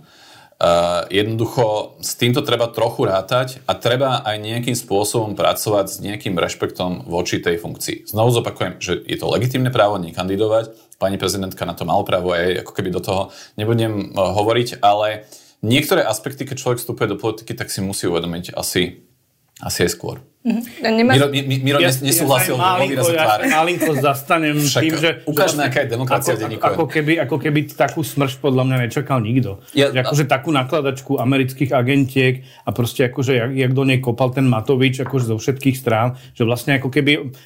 Uh, 0.62 1.10
jednoducho 1.10 1.98
s 2.06 2.14
týmto 2.14 2.46
treba 2.46 2.70
trochu 2.70 3.10
rátať 3.10 3.66
a 3.66 3.74
treba 3.74 4.22
aj 4.22 4.38
nejakým 4.38 4.78
spôsobom 4.78 5.34
pracovať 5.34 5.86
s 5.90 5.98
nejakým 6.06 6.38
rešpektom 6.38 7.10
voči 7.10 7.42
tej 7.42 7.58
funkcii. 7.58 8.06
Znovu 8.06 8.30
zopakujem, 8.30 8.78
že 8.78 9.02
je 9.02 9.18
to 9.18 9.26
legitimné 9.26 9.74
právo 9.74 9.98
nekandidovať, 9.98 10.70
pani 11.02 11.18
prezidentka 11.18 11.66
na 11.66 11.74
to 11.74 11.82
mal 11.82 12.06
právo 12.06 12.38
aj 12.38 12.62
ako 12.62 12.78
keby 12.78 12.94
do 12.94 13.02
toho 13.02 13.34
nebudem 13.58 14.14
hovoriť, 14.14 14.86
ale 14.86 15.26
niektoré 15.66 16.06
aspekty, 16.06 16.46
keď 16.46 16.62
človek 16.62 16.78
vstupuje 16.78 17.10
do 17.10 17.18
politiky, 17.18 17.58
tak 17.58 17.74
si 17.74 17.82
musí 17.82 18.06
uvedomiť 18.06 18.54
asi, 18.54 19.02
asi 19.62 19.86
aj 19.86 19.92
skôr. 19.94 20.18
Mm-hmm. 20.42 20.90
Nemá... 20.98 21.12
Miro, 21.14 21.28
Miro 21.62 21.78
ja, 21.78 21.94
nesúhlasil 21.94 22.58
ja 22.58 22.82
vo 22.82 22.90
výraze 22.90 23.14
ja 23.14 23.38
malinko 23.62 23.94
zastanem 24.02 24.58
Však 24.58 24.82
tým, 24.82 24.94
že... 24.98 25.10
Ukážme, 25.30 25.70
aká 25.70 25.86
je 25.86 25.94
demokracia 25.94 26.34
ako, 26.34 26.42
v 26.42 26.58
ako, 26.58 26.66
ako, 26.66 26.86
keby, 26.90 27.14
ako 27.22 27.36
keby 27.38 27.60
takú 27.70 28.02
smrš 28.02 28.42
podľa 28.42 28.66
mňa 28.66 28.78
nečakal 28.90 29.22
nikto. 29.22 29.62
Ja, 29.78 29.94
akože 29.94 30.26
takú 30.26 30.50
nakladačku 30.50 31.22
amerických 31.22 31.78
agentiek 31.78 32.42
a 32.66 32.74
proste 32.74 33.14
akože 33.14 33.38
jak, 33.38 33.52
jak 33.54 33.72
do 33.78 33.86
nej 33.86 34.02
kopal 34.02 34.34
ten 34.34 34.50
Matovič 34.50 35.06
akože 35.06 35.30
zo 35.30 35.38
všetkých 35.38 35.78
strán, 35.78 36.18
že 36.34 36.42
vlastne 36.42 36.82
ako 36.82 36.90
keby 36.90 37.38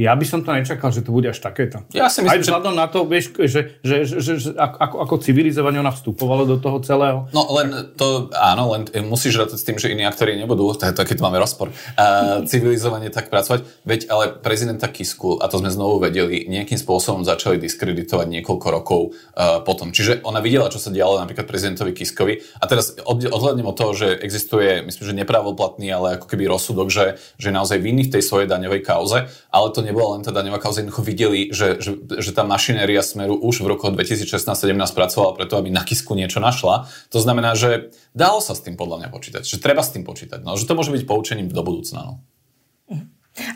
ja 0.00 0.16
by 0.16 0.24
som 0.24 0.40
to 0.40 0.56
nečakal, 0.56 0.88
že 0.88 1.04
to 1.04 1.12
bude 1.12 1.28
až 1.28 1.36
takéto. 1.44 1.84
Ja 1.92 2.08
si 2.08 2.24
myslím, 2.24 2.32
Aj 2.32 2.40
vzhľadom 2.40 2.72
že... 2.72 2.80
na 2.80 2.86
to, 2.88 3.04
vieš, 3.04 3.36
že, 3.36 3.60
že, 3.84 3.96
že, 4.08 4.16
že, 4.24 4.32
že 4.40 4.50
ako, 4.56 4.96
ako 5.04 5.14
civilizovanie 5.20 5.76
ona 5.76 5.92
vstupovala 5.92 6.48
do 6.48 6.56
toho 6.56 6.80
celého. 6.80 7.28
No 7.36 7.44
len 7.52 7.92
to, 8.00 8.32
áno, 8.32 8.72
len 8.72 8.88
musíš 9.04 9.36
rátať 9.36 9.60
s 9.60 9.66
tým, 9.68 9.76
že 9.76 9.92
iní 9.92 10.08
aktori 10.08 10.40
nebudú, 10.40 10.72
to 10.72 10.88
je 10.88 10.96
to, 10.96 11.04
keď 11.04 11.20
máme 11.20 11.36
rozpor, 11.36 11.68
uh, 11.68 12.40
civilizovanie 12.48 13.12
tak 13.12 13.28
pracovať. 13.28 13.68
Veď 13.84 14.00
ale 14.08 14.24
prezidenta 14.40 14.88
Kisku, 14.88 15.36
a 15.36 15.44
to 15.52 15.60
sme 15.60 15.68
znovu 15.68 16.00
vedeli, 16.00 16.48
nejakým 16.48 16.80
spôsobom 16.80 17.20
začali 17.20 17.60
diskreditovať 17.60 18.24
niekoľko 18.40 18.66
rokov 18.72 19.00
uh, 19.12 19.60
potom. 19.60 19.92
Čiže 19.92 20.24
ona 20.24 20.40
videla, 20.40 20.72
čo 20.72 20.80
sa 20.80 20.88
dialo 20.88 21.20
napríklad 21.20 21.44
prezidentovi 21.44 21.92
Kiskovi 21.92 22.40
a 22.56 22.64
teraz 22.64 22.96
od, 23.04 23.20
odhľadnem 23.20 23.68
od 23.68 23.76
toho, 23.76 23.92
že 23.92 24.16
existuje, 24.16 24.80
myslím, 24.80 25.04
že 25.04 25.14
nepravoplatný, 25.20 25.92
ale 25.92 26.16
ako 26.16 26.24
keby 26.24 26.48
rozsudok, 26.48 26.88
že, 26.88 27.20
že 27.36 27.52
je 27.52 27.58
naozaj 27.60 27.76
vinný 27.76 28.08
v 28.08 28.16
tej 28.16 28.22
svojej 28.24 28.48
daňovej 28.48 28.80
kauze, 28.80 29.28
ale 29.52 29.66
to 29.76 29.89
nebola 29.90 30.16
len 30.16 30.22
tá 30.22 30.30
daňová 30.30 30.62
kauza, 30.62 30.80
jednoducho 30.80 31.02
videli, 31.02 31.50
že, 31.50 31.82
že, 31.82 31.98
že 31.98 32.30
tá 32.30 32.46
mašinéria 32.46 33.02
Smeru 33.02 33.34
už 33.34 33.66
v 33.66 33.74
roku 33.74 33.90
2016-17 33.90 34.46
pracovala 34.94 35.34
preto, 35.34 35.58
aby 35.58 35.74
na 35.74 35.82
Kisku 35.82 36.14
niečo 36.14 36.38
našla. 36.38 36.86
To 37.10 37.18
znamená, 37.18 37.58
že 37.58 37.90
dalo 38.14 38.38
sa 38.38 38.54
s 38.54 38.62
tým 38.62 38.78
podľa 38.78 39.04
mňa 39.04 39.08
počítať, 39.10 39.42
že 39.42 39.58
treba 39.58 39.82
s 39.82 39.90
tým 39.90 40.06
počítať, 40.06 40.46
no, 40.46 40.54
že 40.54 40.70
to 40.70 40.78
môže 40.78 40.94
byť 40.94 41.02
poučením 41.04 41.50
do 41.50 41.62
budúcna. 41.66 42.00
No. 42.06 42.14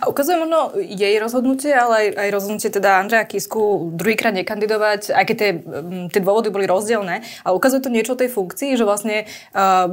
A 0.00 0.06
ukazuje 0.06 0.38
možno 0.38 0.70
jej 0.78 1.18
rozhodnutie, 1.18 1.74
ale 1.74 1.94
aj, 1.94 2.08
aj 2.14 2.28
rozhodnutie 2.30 2.70
teda 2.70 3.02
Andreja 3.02 3.26
Kisku 3.26 3.90
druhýkrát 3.90 4.30
nekandidovať, 4.30 5.10
aj 5.10 5.24
keď 5.26 5.36
tie, 5.36 5.50
tie 6.14 6.20
dôvody 6.22 6.48
boli 6.54 6.64
rozdielne, 6.64 7.26
ale 7.42 7.52
ukazuje 7.58 7.82
to 7.82 7.90
niečo 7.90 8.14
o 8.14 8.20
tej 8.20 8.30
funkcii, 8.30 8.78
že 8.78 8.86
vlastne 8.86 9.26
uh, 9.50 9.90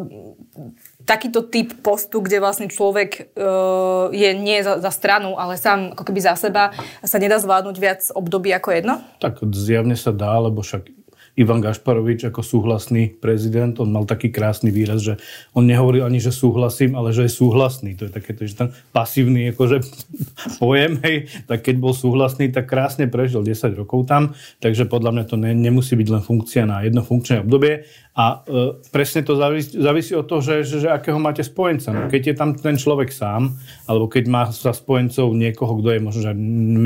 takýto 1.03 1.45
typ 1.45 1.81
postu, 1.81 2.21
kde 2.21 2.39
vlastne 2.39 2.69
človek 2.69 3.33
uh, 3.35 4.13
je 4.13 4.29
nie 4.37 4.61
za, 4.61 4.77
za 4.79 4.91
stranu, 4.93 5.35
ale 5.35 5.57
sám 5.57 5.97
ako 5.97 6.03
keby 6.07 6.19
za 6.21 6.33
seba, 6.37 6.71
sa 7.01 7.17
nedá 7.17 7.41
zvládnuť 7.41 7.75
viac 7.81 8.01
období 8.13 8.53
ako 8.53 8.69
jedno? 8.71 8.95
Tak 9.19 9.41
zjavne 9.51 9.97
sa 9.97 10.13
dá, 10.13 10.37
lebo 10.37 10.61
však 10.61 11.00
Ivan 11.41 11.57
Gašparovič 11.57 12.29
ako 12.29 12.45
súhlasný 12.45 13.17
prezident, 13.17 13.73
on 13.81 13.89
mal 13.89 14.05
taký 14.05 14.29
krásny 14.29 14.69
výraz, 14.69 15.01
že 15.01 15.17
on 15.57 15.65
nehovoril 15.65 16.05
ani, 16.05 16.21
že 16.21 16.29
súhlasím, 16.29 16.93
ale 16.93 17.09
že 17.09 17.25
je 17.25 17.33
súhlasný. 17.33 17.97
To 17.97 18.05
je 18.05 18.11
také, 18.13 18.37
že 18.37 18.53
ten 18.53 18.69
pasívny 18.93 19.49
akože, 19.57 19.81
pojem, 20.61 21.01
hej, 21.01 21.25
tak 21.49 21.65
keď 21.65 21.75
bol 21.81 21.97
súhlasný, 21.97 22.53
tak 22.53 22.69
krásne 22.69 23.09
prežil 23.09 23.41
10 23.41 23.73
rokov 23.73 24.05
tam, 24.05 24.37
takže 24.61 24.85
podľa 24.85 25.11
mňa 25.17 25.23
to 25.25 25.35
ne, 25.41 25.57
nemusí 25.57 25.97
byť 25.97 26.07
len 26.13 26.21
funkcia 26.21 26.69
na 26.69 26.85
jedno 26.85 27.01
funkčné 27.01 27.41
obdobie 27.41 27.89
a 28.11 28.43
e, 28.43 28.75
presne 28.91 29.23
to 29.23 29.39
závisí, 29.39 29.71
závisí 29.79 30.11
od 30.11 30.27
toho, 30.27 30.43
že, 30.43 30.67
že, 30.67 30.83
že 30.83 30.89
akého 30.91 31.15
máte 31.15 31.47
spojenca. 31.47 31.95
No, 31.95 32.11
keď 32.11 32.21
je 32.27 32.35
tam 32.35 32.49
ten 32.59 32.75
človek 32.75 33.07
sám, 33.07 33.55
alebo 33.87 34.11
keď 34.11 34.23
má 34.27 34.43
sa 34.51 34.75
spojencov 34.75 35.31
niekoho, 35.31 35.79
kto 35.79 35.95
je 35.95 35.99
možno 36.03 36.21
že 36.27 36.33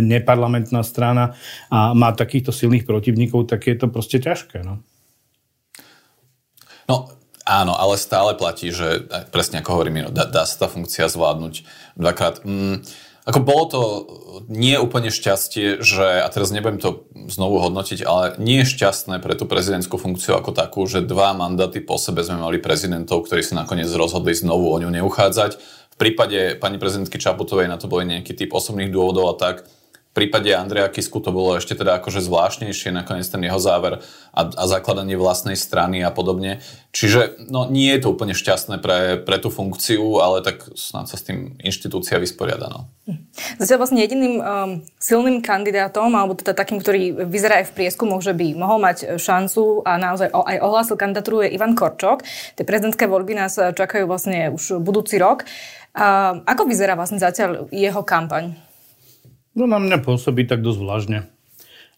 neparlamentná 0.05 0.85
strana 0.85 1.33
a 1.73 1.97
má 1.97 2.13
takýchto 2.13 2.53
silných 2.53 2.85
protivníkov, 2.85 3.49
tak 3.49 3.65
je 3.65 3.73
to 3.73 3.89
proste 3.89 4.21
ťažké. 4.21 4.44
No, 4.65 4.73
no 6.89 6.95
áno, 7.45 7.73
ale 7.77 8.01
stále 8.01 8.33
platí, 8.33 8.73
že 8.73 9.05
presne 9.29 9.61
ako 9.61 9.69
hovorím, 9.79 10.09
dá, 10.09 10.25
dá 10.25 10.43
sa 10.49 10.65
tá 10.65 10.67
funkcia 10.67 11.09
zvládnuť 11.09 11.65
dvakrát. 11.95 12.41
Mm, 12.41 12.81
ako 13.25 13.39
bolo 13.41 13.63
to 13.65 13.81
nie 14.53 14.77
úplne 14.77 15.09
šťastie, 15.09 15.81
že, 15.81 16.21
a 16.21 16.29
teraz 16.29 16.53
nebudem 16.53 16.77
to 16.77 17.09
znovu 17.25 17.57
hodnotiť, 17.57 18.05
ale 18.05 18.37
nie 18.37 18.61
je 18.61 18.69
šťastné 18.77 19.17
pre 19.17 19.33
tú 19.33 19.49
prezidentskú 19.49 19.97
funkciu 19.97 20.37
ako 20.37 20.53
takú, 20.53 20.85
že 20.85 21.01
dva 21.01 21.33
mandáty 21.33 21.81
po 21.81 21.97
sebe 21.97 22.21
sme 22.21 22.37
mali 22.37 22.61
prezidentov, 22.61 23.25
ktorí 23.25 23.41
sa 23.41 23.65
nakoniec 23.65 23.89
rozhodli 23.89 24.37
znovu 24.37 24.69
o 24.69 24.77
ňu 24.77 24.93
neuchádzať. 24.93 25.57
V 25.57 25.97
prípade 25.97 26.61
pani 26.61 26.77
prezidentky 26.77 27.17
Čaputovej 27.17 27.65
na 27.65 27.81
to 27.81 27.89
boli 27.89 28.05
nejaký 28.05 28.37
typ 28.37 28.53
osobných 28.53 28.93
dôvodov 28.93 29.33
a 29.33 29.35
tak 29.41 29.65
prípade 30.15 30.47
Andreja 30.55 30.87
Kisku 30.87 31.19
to 31.19 31.35
bolo 31.35 31.59
ešte 31.59 31.75
teda 31.75 31.99
akože 31.99 32.23
zvláštnejšie, 32.23 32.95
nakoniec 32.95 33.27
ten 33.27 33.43
jeho 33.43 33.59
záver 33.59 33.99
a, 34.31 34.41
a 34.47 34.63
zakladanie 34.65 35.19
vlastnej 35.19 35.59
strany 35.59 35.99
a 35.99 36.09
podobne. 36.15 36.63
Čiže 36.95 37.43
no, 37.51 37.67
nie 37.67 37.91
je 37.91 38.07
to 38.07 38.15
úplne 38.15 38.31
šťastné 38.31 38.79
pre, 38.79 39.19
pre 39.19 39.37
tú 39.43 39.51
funkciu, 39.51 40.23
ale 40.23 40.39
tak 40.39 40.63
snad 40.79 41.11
sa 41.11 41.19
s 41.19 41.27
tým 41.27 41.59
inštitúcia 41.59 42.15
vysporiada. 42.15 42.71
No. 42.71 42.87
Zatiaľ 43.59 43.83
vlastne 43.83 43.99
jediným 43.99 44.39
um, 44.39 44.43
silným 44.95 45.43
kandidátom, 45.43 46.07
alebo 46.15 46.39
teda 46.39 46.55
takým, 46.55 46.79
ktorý 46.79 47.27
vyzerá 47.27 47.59
aj 47.59 47.75
v 47.75 47.75
prieskumoch, 47.83 48.23
že 48.23 48.31
by 48.31 48.55
mohol 48.55 48.79
mať 48.79 49.19
šancu 49.19 49.83
a 49.83 49.99
naozaj 49.99 50.31
aj 50.31 50.57
ohlásil 50.63 50.95
kandidatúru 50.95 51.43
je 51.43 51.53
Ivan 51.59 51.75
Korčok. 51.75 52.23
Tie 52.55 52.63
prezidentské 52.63 53.11
voľby 53.11 53.35
nás 53.35 53.59
čakajú 53.59 54.07
vlastne 54.07 54.55
už 54.55 54.79
budúci 54.79 55.19
rok. 55.19 55.43
Uh, 55.95 56.39
ako 56.47 56.67
vyzerá 56.67 56.95
vlastne 56.95 57.19
zatiaľ 57.19 57.67
jeho 57.71 57.99
kampaň? 58.03 58.64
No 59.55 59.65
na 59.65 59.79
mňa 59.79 60.03
pôsobí 60.03 60.43
tak 60.43 60.59
dosť 60.59 60.79
vlažne. 60.83 61.19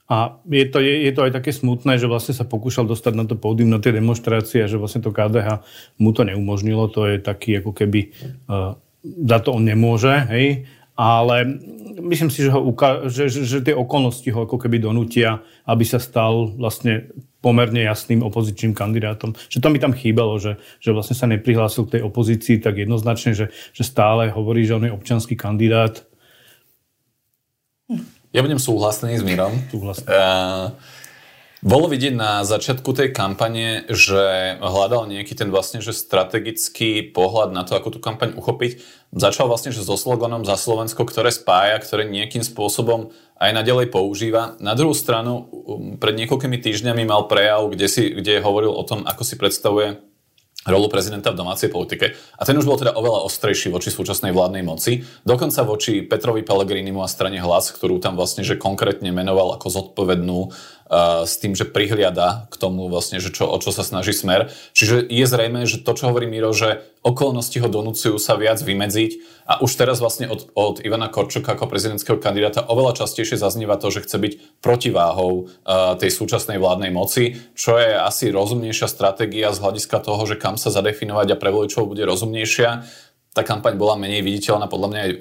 A 0.07 0.39
je 0.47 0.63
to, 0.71 0.79
je, 0.79 1.03
je 1.03 1.11
to 1.11 1.27
aj 1.27 1.35
také 1.35 1.51
smutné, 1.51 1.99
že 1.99 2.07
vlastne 2.07 2.31
sa 2.31 2.47
pokúšal 2.47 2.87
dostať 2.87 3.13
na 3.17 3.27
to 3.27 3.35
pódium, 3.35 3.67
na 3.67 3.83
tie 3.83 3.91
demonstrácie 3.91 4.63
a 4.63 4.71
že 4.71 4.79
vlastne 4.79 5.03
to 5.03 5.11
KDH 5.11 5.67
mu 5.99 6.15
to 6.15 6.23
neumožnilo. 6.23 6.87
To 6.95 7.11
je 7.11 7.19
taký 7.19 7.59
ako 7.59 7.75
keby, 7.75 8.15
uh, 8.47 8.79
za 9.03 9.37
to 9.43 9.51
on 9.51 9.67
nemôže, 9.67 10.15
hej. 10.31 10.63
Ale 10.95 11.59
myslím 11.99 12.31
si, 12.31 12.47
že, 12.47 12.55
ho 12.55 12.63
uka- 12.63 13.11
že, 13.11 13.27
že, 13.27 13.43
že 13.43 13.59
tie 13.59 13.75
okolnosti 13.75 14.25
ho 14.31 14.47
ako 14.47 14.55
keby 14.55 14.79
donútia, 14.79 15.43
aby 15.67 15.83
sa 15.83 15.99
stal 15.99 16.55
vlastne 16.55 17.11
pomerne 17.43 17.83
jasným 17.83 18.23
opozičným 18.23 18.71
kandidátom. 18.71 19.35
Že 19.51 19.59
to 19.59 19.67
mi 19.69 19.77
tam 19.77 19.91
chýbalo, 19.91 20.39
že, 20.39 20.55
že 20.79 20.95
vlastne 20.95 21.19
sa 21.19 21.27
neprihlásil 21.27 21.83
k 21.83 21.99
tej 21.99 22.01
opozícii 22.07 22.63
tak 22.63 22.79
jednoznačne, 22.79 23.35
že, 23.35 23.51
že 23.75 23.83
stále 23.83 24.31
hovorí, 24.31 24.63
že 24.63 24.79
on 24.79 24.87
je 24.87 24.95
občanský 24.95 25.35
kandidát 25.35 26.06
ja 28.37 28.45
budem 28.45 28.61
súhlasný 28.61 29.17
s 29.17 29.25
Mírom. 29.25 29.57
Súhlasný. 29.73 30.05
Uh, 30.05 30.77
bolo 31.65 31.89
vidieť 31.89 32.13
na 32.13 32.45
začiatku 32.45 32.93
tej 32.93 33.09
kampane, 33.09 33.89
že 33.89 34.55
hľadal 34.61 35.09
nejaký 35.09 35.33
ten 35.33 35.49
vlastne 35.49 35.81
že 35.81 35.89
strategický 35.89 37.01
pohľad 37.09 37.49
na 37.49 37.65
to, 37.65 37.73
ako 37.73 37.97
tú 37.97 37.99
kampaň 37.99 38.37
uchopiť. 38.37 38.85
Začal 39.09 39.49
vlastne 39.49 39.73
že 39.73 39.81
so 39.81 39.97
sloganom 39.97 40.45
za 40.45 40.53
Slovensko, 40.53 41.01
ktoré 41.01 41.33
spája, 41.33 41.81
ktoré 41.81 42.05
nejakým 42.05 42.45
spôsobom 42.45 43.09
aj 43.41 43.57
naďalej 43.57 43.89
používa. 43.89 44.53
Na 44.61 44.77
druhú 44.77 44.93
stranu, 44.93 45.49
um, 45.49 45.97
pred 45.97 46.13
niekoľkými 46.21 46.61
týždňami 46.61 47.09
mal 47.09 47.25
prejav, 47.25 47.65
kde, 47.73 47.89
si, 47.89 48.13
kde 48.13 48.37
hovoril 48.45 48.69
o 48.69 48.85
tom, 48.85 49.01
ako 49.09 49.25
si 49.25 49.33
predstavuje 49.33 50.06
rolu 50.67 50.91
prezidenta 50.91 51.31
v 51.31 51.39
domácej 51.39 51.71
politike. 51.71 52.13
A 52.37 52.43
ten 52.43 52.53
už 52.59 52.67
bol 52.67 52.75
teda 52.75 52.93
oveľa 52.93 53.23
ostrejší 53.25 53.71
voči 53.71 53.89
súčasnej 53.89 54.35
vládnej 54.35 54.63
moci, 54.67 55.07
dokonca 55.23 55.63
voči 55.63 56.03
Petrovi 56.03 56.43
Pellegrinimu 56.43 57.01
a 57.01 57.09
strane 57.09 57.39
Hlas, 57.39 57.71
ktorú 57.71 58.03
tam 58.03 58.19
vlastne 58.19 58.43
že 58.43 58.59
konkrétne 58.59 59.09
menoval 59.09 59.55
ako 59.55 59.67
zodpovednú 59.71 60.51
s 61.27 61.33
tým, 61.39 61.51
že 61.51 61.67
prihliada 61.67 62.47
k 62.47 62.55
tomu 62.55 62.87
vlastne, 62.87 63.19
že 63.19 63.31
čo, 63.31 63.47
o 63.47 63.57
čo 63.59 63.75
sa 63.75 63.83
snaží 63.83 64.15
smer. 64.15 64.51
Čiže 64.71 65.03
je 65.03 65.25
zrejme, 65.27 65.67
že 65.67 65.83
to, 65.83 65.91
čo 65.91 66.09
hovorí 66.09 66.31
Miro, 66.31 66.55
že 66.55 66.83
okolnosti 67.03 67.55
ho 67.59 67.69
donúcujú 67.71 68.19
sa 68.19 68.35
viac 68.35 68.59
vymedziť 68.59 69.11
a 69.47 69.63
už 69.63 69.71
teraz 69.79 70.03
vlastne 70.03 70.27
od, 70.27 70.51
od 70.55 70.83
Ivana 70.83 71.07
Korčoka 71.07 71.55
ako 71.55 71.71
prezidentského 71.71 72.19
kandidáta 72.19 72.67
oveľa 72.67 73.03
častejšie 73.03 73.39
zaznieva 73.39 73.79
to, 73.79 73.87
že 73.87 74.03
chce 74.03 74.17
byť 74.19 74.33
protiváhou 74.59 75.47
uh, 75.47 75.95
tej 75.95 76.11
súčasnej 76.11 76.59
vládnej 76.59 76.91
moci, 76.91 77.39
čo 77.55 77.79
je 77.79 77.95
asi 77.95 78.27
rozumnejšia 78.27 78.91
stratégia 78.91 79.55
z 79.55 79.63
hľadiska 79.63 80.03
toho, 80.03 80.19
že 80.27 80.35
kam 80.35 80.59
sa 80.59 80.67
zadefinovať 80.67 81.31
a 81.31 81.39
pre 81.39 81.51
voličov 81.55 81.87
bude 81.87 82.03
rozumnejšia 82.03 82.83
tá 83.37 83.45
kampaň 83.45 83.77
bola 83.77 83.93
menej 83.93 84.25
viditeľná, 84.25 84.65
podľa 84.65 84.89
mňa 84.89 85.01
aj 85.05 85.11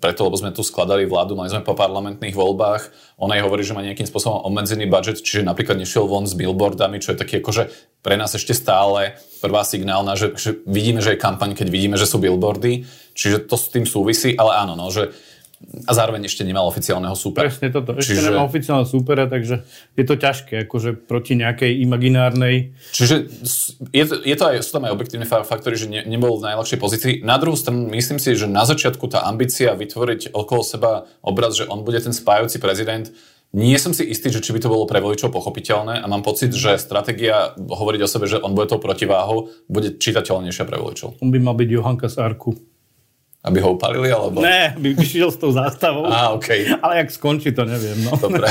preto, 0.00 0.24
lebo 0.24 0.40
sme 0.40 0.56
tu 0.56 0.64
skladali 0.64 1.04
vládu, 1.04 1.36
mali 1.36 1.52
sme 1.52 1.60
po 1.60 1.76
parlamentných 1.76 2.32
voľbách. 2.32 2.88
Ona 3.20 3.36
aj 3.36 3.44
hovorí, 3.44 3.68
že 3.68 3.76
má 3.76 3.84
nejakým 3.84 4.08
spôsobom 4.08 4.48
obmedzený 4.48 4.88
budget, 4.88 5.20
čiže 5.20 5.44
napríklad 5.44 5.76
nešiel 5.76 6.08
von 6.08 6.24
s 6.24 6.32
billboardami, 6.32 7.04
čo 7.04 7.12
je 7.12 7.20
taký 7.20 7.44
akože 7.44 7.68
pre 8.00 8.16
nás 8.16 8.32
ešte 8.32 8.56
stále 8.56 9.20
prvá 9.44 9.60
signálna, 9.60 10.16
že, 10.16 10.32
že 10.40 10.56
vidíme, 10.64 11.04
že 11.04 11.12
je 11.12 11.20
kampaň, 11.20 11.52
keď 11.52 11.68
vidíme, 11.68 12.00
že 12.00 12.08
sú 12.08 12.16
billboardy. 12.16 12.88
Čiže 13.12 13.44
to 13.44 13.60
s 13.60 13.68
tým 13.68 13.84
súvisí, 13.84 14.32
ale 14.32 14.56
áno, 14.56 14.72
no, 14.72 14.88
že 14.88 15.12
a 15.88 15.92
zároveň 15.96 16.28
ešte 16.28 16.44
nemal 16.44 16.68
oficiálneho 16.68 17.16
súpera. 17.16 17.48
Presne 17.48 17.72
toto. 17.72 17.96
Ešte 17.96 18.20
Čiže... 18.20 18.28
nemá 18.28 18.44
oficiálneho 18.44 18.84
súpera, 18.84 19.24
takže 19.24 19.64
je 19.96 20.04
to 20.04 20.14
ťažké, 20.20 20.68
akože 20.68 21.08
proti 21.08 21.32
nejakej 21.32 21.80
imaginárnej... 21.80 22.76
Čiže 22.92 23.28
je 23.90 24.04
to, 24.04 24.14
je 24.20 24.36
to 24.36 24.44
aj, 24.44 24.56
sú 24.60 24.70
tam 24.76 24.84
aj 24.84 24.92
objektívne 24.92 25.24
faktory, 25.24 25.74
že 25.80 25.88
ne, 25.88 26.04
nebol 26.04 26.36
v 26.36 26.52
najlepšej 26.52 26.78
pozícii. 26.78 27.12
Na 27.24 27.40
druhú 27.40 27.56
stranu 27.56 27.88
myslím 27.88 28.20
si, 28.20 28.36
že 28.36 28.44
na 28.44 28.68
začiatku 28.68 29.08
tá 29.08 29.24
ambícia 29.24 29.72
vytvoriť 29.72 30.36
okolo 30.36 30.60
seba 30.60 31.08
obraz, 31.24 31.56
že 31.56 31.64
on 31.64 31.82
bude 31.82 31.98
ten 32.04 32.12
spájajúci 32.12 32.60
prezident, 32.60 33.08
nie 33.56 33.78
som 33.80 33.96
si 33.96 34.04
istý, 34.04 34.28
že 34.28 34.44
či 34.44 34.52
by 34.52 34.60
to 34.60 34.68
bolo 34.68 34.84
pre 34.84 35.00
voličov 35.00 35.32
pochopiteľné 35.32 36.02
a 36.02 36.06
mám 36.10 36.20
pocit, 36.20 36.52
že 36.52 36.76
stratégia 36.76 37.56
hovoriť 37.56 38.00
o 38.04 38.10
sebe, 38.10 38.26
že 38.28 38.42
on 38.42 38.52
bude 38.52 38.68
tou 38.68 38.76
protiváhou, 38.76 39.48
bude 39.70 39.96
čitateľnejšia 39.96 40.68
pre 40.68 40.76
voličov. 40.76 41.22
On 41.24 41.32
by 41.32 41.38
mal 41.40 41.56
byť 41.56 41.68
Johanka 41.70 42.10
z 42.10 42.20
Arku. 42.20 42.58
Aby 43.46 43.62
ho 43.62 43.78
upalili, 43.78 44.10
alebo? 44.10 44.42
Ne, 44.42 44.74
by 44.74 44.98
vyšiel 44.98 45.30
s 45.30 45.38
tou 45.38 45.54
zástavou. 45.54 46.10
Á, 46.10 46.34
okay. 46.34 46.66
Ale 46.66 47.06
jak 47.06 47.14
skončí, 47.14 47.54
to 47.54 47.62
neviem. 47.62 47.94
No. 48.02 48.18
Dobre. 48.18 48.50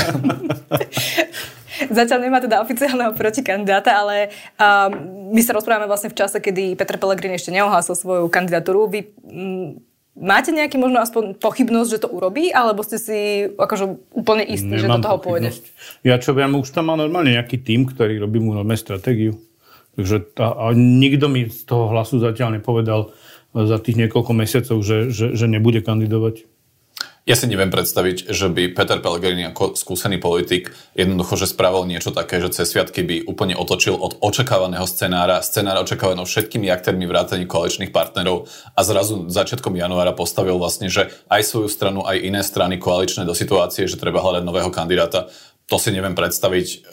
Zatiaľ 1.92 2.18
nemá 2.24 2.40
teda 2.40 2.64
oficiálneho 2.64 3.12
protikandidáta, 3.12 3.92
ale 3.92 4.32
um, 4.56 5.36
my 5.36 5.40
sa 5.44 5.52
rozprávame 5.52 5.84
vlastne 5.84 6.08
v 6.08 6.16
čase, 6.16 6.40
kedy 6.40 6.72
Petr 6.72 6.96
Pellegrini 6.96 7.36
ešte 7.36 7.52
neohlásil 7.52 7.92
svoju 7.92 8.32
kandidatúru. 8.32 8.88
Vy 8.88 9.12
um, 9.28 9.76
máte 10.16 10.56
nejaký 10.56 10.80
možno 10.80 11.04
aspoň 11.04 11.36
pochybnosť, 11.36 11.90
že 11.92 12.02
to 12.02 12.08
urobí, 12.08 12.48
alebo 12.48 12.80
ste 12.80 12.96
si 12.96 13.18
akože 13.52 14.16
úplne 14.16 14.48
istí, 14.48 14.72
Nemám 14.72 14.80
že 14.80 14.88
do 14.88 14.98
toho 15.04 15.18
pôjde? 15.20 15.52
Ja 16.00 16.16
čo 16.16 16.32
viem, 16.32 16.56
už 16.56 16.72
tam 16.72 16.88
má 16.88 16.96
normálne 16.96 17.36
nejaký 17.36 17.60
tým, 17.60 17.84
ktorý 17.84 18.16
robí 18.16 18.40
mu 18.40 18.56
normálne 18.56 18.80
stratégiu. 18.80 19.36
Takže 19.96 20.36
tá, 20.36 20.52
a 20.52 20.76
nikto 20.76 21.28
mi 21.28 21.48
z 21.48 21.64
toho 21.64 21.88
hlasu 21.92 22.20
zatiaľ 22.20 22.60
nepovedal, 22.60 23.16
za 23.64 23.80
tých 23.80 23.96
niekoľko 23.96 24.32
mesiacov, 24.36 24.76
že, 24.84 25.08
že, 25.08 25.32
že 25.32 25.46
nebude 25.48 25.80
kandidovať? 25.80 26.44
Ja 27.26 27.34
si 27.34 27.50
neviem 27.50 27.74
predstaviť, 27.74 28.30
že 28.30 28.46
by 28.46 28.70
Peter 28.70 29.02
Pellegrini 29.02 29.50
ako 29.50 29.74
skúsený 29.74 30.22
politik 30.22 30.70
jednoducho, 30.94 31.34
že 31.34 31.50
spravil 31.50 31.82
niečo 31.82 32.14
také, 32.14 32.38
že 32.38 32.54
cez 32.54 32.70
sviatky 32.70 33.02
by 33.02 33.16
úplne 33.26 33.58
otočil 33.58 33.98
od 33.98 34.22
očakávaného 34.22 34.86
scenára, 34.86 35.42
scenára 35.42 35.82
očakávaného 35.82 36.22
všetkými 36.22 36.70
aktérmi 36.70 37.02
vrátane 37.02 37.50
koaličných 37.50 37.90
partnerov 37.90 38.46
a 38.78 38.80
zrazu 38.86 39.26
začiatkom 39.26 39.74
januára 39.74 40.14
postavil 40.14 40.54
vlastne, 40.54 40.86
že 40.86 41.10
aj 41.26 41.42
svoju 41.42 41.66
stranu, 41.66 42.06
aj 42.06 42.14
iné 42.22 42.46
strany 42.46 42.78
koaličné 42.78 43.26
do 43.26 43.34
situácie, 43.34 43.90
že 43.90 43.98
treba 43.98 44.22
hľadať 44.22 44.46
nového 44.46 44.70
kandidáta. 44.70 45.26
To 45.66 45.82
si 45.82 45.90
neviem 45.90 46.14
predstaviť 46.14 46.86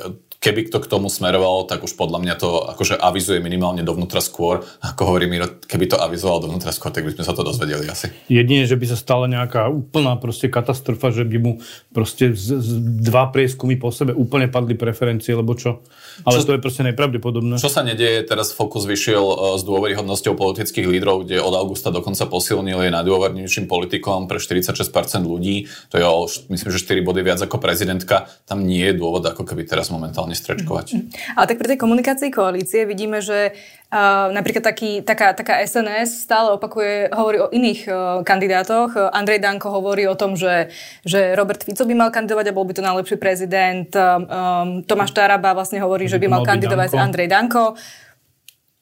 keby 0.43 0.67
to 0.67 0.83
k 0.83 0.91
tomu 0.91 1.07
smerovalo, 1.07 1.63
tak 1.63 1.87
už 1.87 1.95
podľa 1.95 2.19
mňa 2.19 2.35
to 2.35 2.67
akože 2.75 2.99
avizuje 2.99 3.39
minimálne 3.39 3.79
dovnútra 3.79 4.19
skôr. 4.19 4.59
Ako 4.83 5.07
hovorí 5.07 5.31
Miro, 5.31 5.47
keby 5.63 5.87
to 5.87 5.95
avizoval 5.95 6.43
dovnútra 6.43 6.75
skôr, 6.75 6.91
tak 6.91 7.07
by 7.07 7.15
sme 7.15 7.23
sa 7.23 7.31
to 7.31 7.47
dozvedeli 7.47 7.87
asi. 7.87 8.11
Jedine, 8.27 8.67
že 8.67 8.75
by 8.75 8.91
sa 8.91 8.99
stala 8.99 9.31
nejaká 9.31 9.71
úplná 9.71 10.19
proste 10.19 10.51
katastrofa, 10.51 11.15
že 11.15 11.23
by 11.23 11.37
mu 11.39 11.51
proste 11.95 12.35
z, 12.35 12.59
z, 12.59 12.69
dva 13.07 13.31
prieskumy 13.31 13.79
po 13.79 13.95
sebe 13.95 14.11
úplne 14.11 14.51
padli 14.51 14.75
preferencie, 14.75 15.31
lebo 15.31 15.55
čo? 15.55 15.79
Ale 16.27 16.43
čo, 16.43 16.51
to 16.51 16.53
je 16.59 16.59
proste 16.59 16.83
nepravdepodobné. 16.83 17.55
Čo 17.63 17.71
sa 17.71 17.87
nedieje, 17.87 18.27
teraz 18.27 18.51
Fokus 18.51 18.83
vyšiel 18.83 19.23
e, 19.23 19.35
s 19.55 19.63
dôveryhodnosťou 19.63 20.35
politických 20.35 20.91
lídrov, 20.91 21.23
kde 21.23 21.39
od 21.39 21.55
augusta 21.55 21.87
dokonca 21.87 22.27
posilnil 22.27 22.83
je 22.83 22.91
najdôvernejším 22.91 23.71
politikom 23.71 24.27
pre 24.27 24.43
46% 24.43 24.75
ľudí. 25.23 25.71
To 25.89 25.95
je 25.95 26.03
o, 26.03 26.27
myslím, 26.27 26.69
že 26.75 26.83
4 26.83 26.99
body 26.99 27.23
viac 27.23 27.39
ako 27.39 27.63
prezidentka. 27.63 28.27
Tam 28.43 28.67
nie 28.67 28.83
je 28.91 28.93
dôvod, 28.99 29.23
ako 29.23 29.47
keby 29.47 29.63
teraz 29.63 29.87
momentálne 29.87 30.32
strečkovať. 30.35 30.87
Mm-hmm. 30.93 31.37
Ale 31.37 31.45
tak 31.49 31.57
pri 31.61 31.67
tej 31.73 31.79
komunikácii 31.79 32.29
koalície 32.33 32.83
vidíme, 32.83 33.21
že 33.21 33.53
uh, 33.53 34.29
napríklad 34.33 34.65
taký, 34.65 35.05
taká, 35.05 35.33
taká 35.33 35.61
SNS 35.61 36.25
stále 36.25 36.51
opakuje, 36.53 37.13
hovorí 37.13 37.37
o 37.39 37.51
iných 37.53 37.81
uh, 37.87 37.95
kandidátoch. 38.21 38.97
Andrej 39.13 39.39
Danko 39.41 39.69
hovorí 39.71 40.09
o 40.09 40.17
tom, 40.17 40.33
že, 40.35 40.73
že 41.05 41.37
Robert 41.37 41.63
Fico 41.63 41.85
by 41.85 41.95
mal 41.95 42.09
kandidovať 42.11 42.45
a 42.49 42.55
bol 42.55 42.65
by 42.65 42.73
to 42.75 42.83
najlepší 42.83 43.17
prezident. 43.17 43.89
Um, 43.95 44.81
Tomáš 44.83 45.15
Taraba 45.15 45.55
vlastne 45.55 45.81
hovorí, 45.81 46.05
že 46.11 46.19
by 46.19 46.27
mal, 46.27 46.41
mal 46.43 46.49
kandidovať 46.53 46.93
Danko. 46.93 47.05
Andrej 47.05 47.27
Danko. 47.29 47.63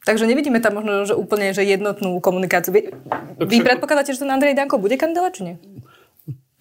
Takže 0.01 0.25
nevidíme 0.25 0.57
tam 0.57 0.81
možno 0.81 1.05
že 1.05 1.13
úplne 1.13 1.53
že 1.53 1.61
jednotnú 1.61 2.17
komunikáciu. 2.25 2.73
Vy, 2.73 2.89
vy 3.37 3.57
predpokladáte, 3.61 4.17
že 4.17 4.25
ten 4.25 4.33
Andrej 4.33 4.57
Danko 4.57 4.81
bude 4.81 4.97
kandidovať, 4.97 5.31
či 5.37 5.41
nie? 5.45 5.55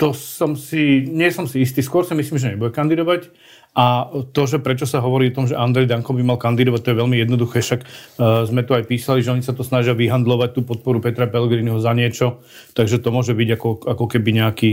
To 0.01 0.17
som 0.17 0.57
si, 0.57 1.05
nie 1.09 1.29
som 1.29 1.45
si 1.45 1.61
istý. 1.61 1.85
Skôr 1.85 2.09
si 2.09 2.17
myslím, 2.17 2.41
že 2.41 2.53
nebude 2.57 2.73
kandidovať. 2.73 3.33
A 3.71 4.11
to, 4.35 4.43
že 4.51 4.59
prečo 4.59 4.83
sa 4.83 4.99
hovorí 4.99 5.31
o 5.31 5.37
tom, 5.37 5.47
že 5.47 5.55
Andrej 5.55 5.87
Danko 5.87 6.11
by 6.11 6.27
mal 6.27 6.43
kandidovať, 6.43 6.81
to 6.83 6.91
je 6.91 7.01
veľmi 7.07 7.17
jednoduché, 7.23 7.63
však 7.63 7.81
uh, 7.87 8.43
sme 8.43 8.67
to 8.67 8.75
aj 8.75 8.85
písali, 8.91 9.23
že 9.23 9.31
oni 9.31 9.47
sa 9.47 9.55
to 9.55 9.63
snažia 9.63 9.95
vyhandlovať 9.95 10.59
tú 10.59 10.61
podporu 10.67 10.99
Petra 10.99 11.31
Pellegriniho 11.31 11.79
za 11.79 11.95
niečo, 11.95 12.43
takže 12.75 12.99
to 12.99 13.15
môže 13.15 13.31
byť 13.31 13.49
ako, 13.55 13.69
ako 13.87 14.05
keby 14.11 14.43
nejaký 14.43 14.71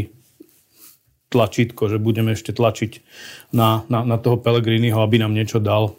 tlačítko, 1.30 1.92
že 1.92 2.02
budeme 2.02 2.34
ešte 2.34 2.56
tlačiť 2.56 2.92
na, 3.54 3.86
na, 3.92 4.02
na 4.02 4.18
toho 4.18 4.40
Pellegriniho, 4.42 4.98
aby 4.98 5.22
nám 5.22 5.36
niečo 5.36 5.62
dal. 5.62 5.94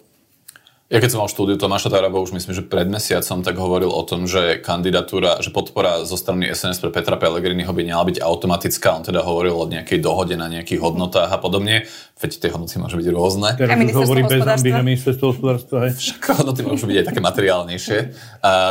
Ja 0.89 1.05
keď 1.05 1.13
som 1.13 1.21
mal 1.21 1.29
štúdiu 1.29 1.61
Tomáša 1.61 1.93
Taraba, 1.93 2.17
už 2.17 2.33
myslím, 2.33 2.57
že 2.57 2.65
pred 2.65 2.89
mesiacom 2.89 3.45
tak 3.45 3.61
hovoril 3.61 3.93
o 3.93 4.03
tom, 4.09 4.25
že 4.25 4.57
kandidatúra, 4.57 5.37
že 5.45 5.53
podpora 5.53 6.09
zo 6.09 6.17
strany 6.17 6.49
SNS 6.49 6.81
pre 6.81 6.89
Petra 6.89 7.21
Pellegriniho 7.21 7.69
by 7.69 7.85
mala 7.85 8.09
byť 8.09 8.25
automatická. 8.25 8.97
On 8.97 9.05
teda 9.05 9.21
hovoril 9.21 9.53
o 9.53 9.69
nejakej 9.69 10.01
dohode 10.01 10.33
na 10.41 10.49
nejakých 10.49 10.81
hodnotách 10.81 11.29
a 11.29 11.37
podobne. 11.37 11.85
Veď 12.17 12.41
tie 12.41 12.49
hodnoty 12.49 12.81
môžu 12.81 13.05
byť 13.05 13.09
rôzne. 13.13 13.53
Teraz 13.61 13.77
už 13.77 14.01
hovorí 14.01 14.25
bez 14.25 14.41
hamby 14.41 14.71
na 14.73 14.81
ministerstvo 14.81 15.37
hospodárstva. 15.37 15.93
Však 15.93 16.25
hodnoty 16.41 16.65
môžu 16.65 16.89
byť 16.89 16.97
aj 17.05 17.07
také 17.13 17.21
materiálnejšie. 17.21 17.99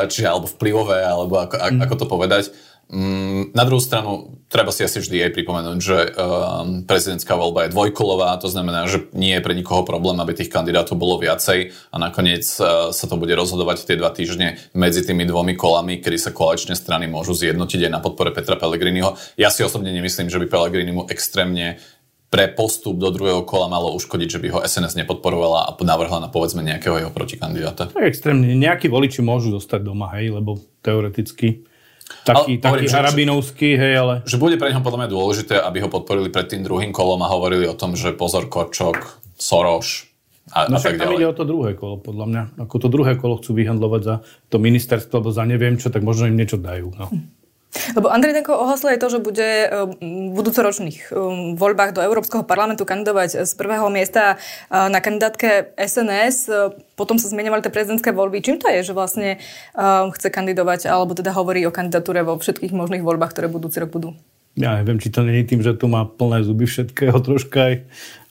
Čiže 0.09 0.25
alebo 0.25 0.49
vplyvové, 0.49 1.05
alebo 1.05 1.37
ako, 1.37 1.53
mm. 1.53 1.85
ako 1.85 1.95
to 2.01 2.05
povedať. 2.09 2.43
Mm, 2.87 3.51
na 3.51 3.67
druhú 3.67 3.83
stranu, 3.83 4.39
treba 4.47 4.71
si 4.71 4.79
asi 4.79 5.03
vždy 5.03 5.27
aj 5.27 5.35
pripomenúť, 5.35 5.79
že 5.83 5.97
um, 6.07 6.87
prezidentská 6.87 7.35
voľba 7.35 7.67
je 7.67 7.75
dvojkolová, 7.75 8.39
to 8.39 8.47
znamená, 8.47 8.87
že 8.87 9.11
nie 9.11 9.35
je 9.35 9.43
pre 9.43 9.51
nikoho 9.51 9.83
problém, 9.83 10.15
aby 10.23 10.31
tých 10.31 10.47
kandidátov 10.47 10.95
bolo 10.95 11.19
viacej 11.19 11.75
a 11.91 11.95
nakoniec 11.99 12.47
uh, 12.63 12.95
sa 12.95 13.05
to 13.11 13.19
bude 13.19 13.35
rozhodovať 13.35 13.83
tie 13.83 13.99
dva 13.99 14.15
týždne 14.15 14.55
medzi 14.71 15.03
tými 15.03 15.27
dvomi 15.27 15.59
kolami, 15.59 15.99
kedy 15.99 16.15
sa 16.15 16.31
koaličné 16.31 16.79
strany 16.79 17.11
môžu 17.11 17.35
zjednotiť 17.35 17.91
aj 17.91 17.91
na 17.91 17.99
podpore 17.99 18.31
Petra 18.31 18.55
Pellegriniho. 18.55 19.19
Ja 19.35 19.51
si 19.51 19.67
osobne 19.67 19.91
nemyslím, 19.91 20.31
že 20.31 20.39
by 20.39 20.47
Pellegrini 20.47 20.95
mu 20.95 21.03
extrémne 21.11 21.83
pre 22.31 22.47
postup 22.47 22.99
do 22.99 23.11
druhého 23.11 23.43
kola 23.43 23.67
malo 23.67 23.91
uškodiť, 23.99 24.29
že 24.31 24.39
by 24.39 24.47
ho 24.51 24.59
SNS 24.63 24.99
nepodporovala 25.03 25.67
a 25.67 25.75
navrhla 25.75 26.23
na 26.23 26.31
povedzme 26.31 26.63
nejakého 26.63 27.03
jeho 27.03 27.11
protikandidáta. 27.11 27.91
Tak 27.91 28.03
extrémne. 28.03 28.51
Nejakí 28.51 28.87
voliči 28.87 29.19
môžu 29.19 29.55
zostať 29.55 29.83
doma, 29.83 30.11
hej, 30.19 30.35
lebo 30.35 30.59
teoreticky 30.83 31.67
taký, 32.23 32.57
ale, 32.57 32.63
taký 32.63 32.85
hovorím, 32.85 32.91
harabinovský, 32.91 33.69
hej, 33.75 33.93
ale... 33.99 34.13
Že 34.23 34.37
bude 34.39 34.55
pre 34.55 34.71
neho 34.71 34.83
podľa 34.83 34.99
mňa 35.05 35.09
dôležité, 35.11 35.55
aby 35.59 35.83
ho 35.83 35.89
podporili 35.91 36.31
pred 36.31 36.47
tým 36.47 36.63
druhým 36.63 36.91
kolom 36.91 37.19
a 37.23 37.31
hovorili 37.31 37.67
o 37.67 37.75
tom, 37.75 37.95
že 37.95 38.15
pozor 38.15 38.47
Korčok, 38.47 39.23
Soroš 39.37 40.07
a, 40.47 40.71
no 40.71 40.79
a 40.79 40.79
tak 40.79 40.95
tam 40.95 41.11
ide 41.11 41.27
o 41.27 41.35
to 41.35 41.43
druhé 41.43 41.75
kolo, 41.75 41.99
podľa 41.99 42.25
mňa. 42.31 42.43
Ako 42.63 42.79
to 42.79 42.87
druhé 42.87 43.19
kolo 43.19 43.35
chcú 43.35 43.51
vyhandlovať 43.51 44.01
za 44.03 44.15
to 44.47 44.63
ministerstvo, 44.63 45.19
alebo 45.19 45.31
za 45.35 45.43
neviem 45.43 45.75
čo, 45.75 45.91
tak 45.91 46.07
možno 46.07 46.31
im 46.31 46.39
niečo 46.39 46.55
dajú. 46.55 46.95
No. 46.95 47.11
Hm. 47.11 47.36
Lebo 47.95 48.11
Andrej 48.11 48.37
Danko 48.37 48.57
ohlasil 48.57 48.93
aj 48.93 48.99
to, 49.01 49.07
že 49.13 49.19
bude 49.23 49.49
v 49.99 50.33
budúcoročných 50.33 51.11
voľbách 51.55 51.97
do 51.97 52.01
Európskeho 52.03 52.43
parlamentu 52.43 52.85
kandidovať 52.85 53.43
z 53.43 53.51
prvého 53.57 53.87
miesta 53.93 54.37
na 54.69 54.99
kandidátke 54.99 55.73
SNS. 55.77 56.49
Potom 56.97 57.21
sa 57.21 57.29
zmieňovali 57.29 57.61
tie 57.65 57.73
prezidentské 57.73 58.09
voľby. 58.13 58.41
Čím 58.41 58.57
to 58.57 58.69
je, 58.69 58.85
že 58.85 58.93
vlastne 58.97 59.37
chce 60.13 60.27
kandidovať, 60.29 60.89
alebo 60.89 61.17
teda 61.17 61.33
hovorí 61.33 61.65
o 61.65 61.73
kandidatúre 61.73 62.21
vo 62.25 62.37
všetkých 62.37 62.73
možných 62.73 63.05
voľbách, 63.05 63.33
ktoré 63.33 63.47
budúci 63.51 63.81
rok 63.83 63.91
budú? 63.93 64.11
Ja 64.57 64.81
neviem, 64.81 64.97
či 64.97 65.13
to 65.13 65.21
je 65.21 65.45
tým, 65.45 65.61
že 65.61 65.77
tu 65.77 65.85
má 65.85 66.01
plné 66.01 66.41
zuby 66.41 66.65
všetkého 66.65 67.21
troška 67.21 67.59
aj, 67.61 67.75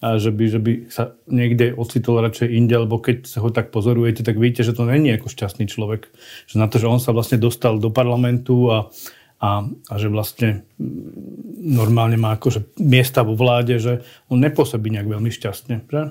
a 0.03 0.19
že 0.19 0.35
by, 0.35 0.45
že 0.51 0.59
by 0.59 0.73
sa 0.91 1.15
niekde 1.31 1.71
ocitol 1.79 2.19
radšej 2.19 2.51
inde, 2.51 2.75
lebo 2.83 2.99
keď 2.99 3.31
sa 3.31 3.39
ho 3.39 3.55
tak 3.55 3.71
pozorujete, 3.71 4.27
tak 4.27 4.35
vidíte, 4.35 4.67
že 4.67 4.75
to 4.75 4.83
není 4.83 5.15
ako 5.15 5.31
šťastný 5.31 5.71
človek. 5.71 6.11
Že 6.51 6.57
na 6.59 6.67
to, 6.67 6.83
že 6.83 6.91
on 6.91 6.99
sa 6.99 7.15
vlastne 7.15 7.39
dostal 7.39 7.79
do 7.79 7.95
parlamentu 7.95 8.75
a 8.75 8.91
a, 9.37 9.69
a 9.69 9.95
že 10.01 10.09
vlastne 10.09 10.65
normálne 11.61 12.17
má 12.17 12.37
akože 12.37 12.79
miesta 12.81 13.21
vo 13.21 13.37
vláde, 13.37 13.77
že 13.77 14.07
on 14.33 14.41
nepôsobí 14.41 14.89
nejak 14.89 15.09
veľmi 15.09 15.29
šťastne. 15.29 15.85
Že? 15.89 16.03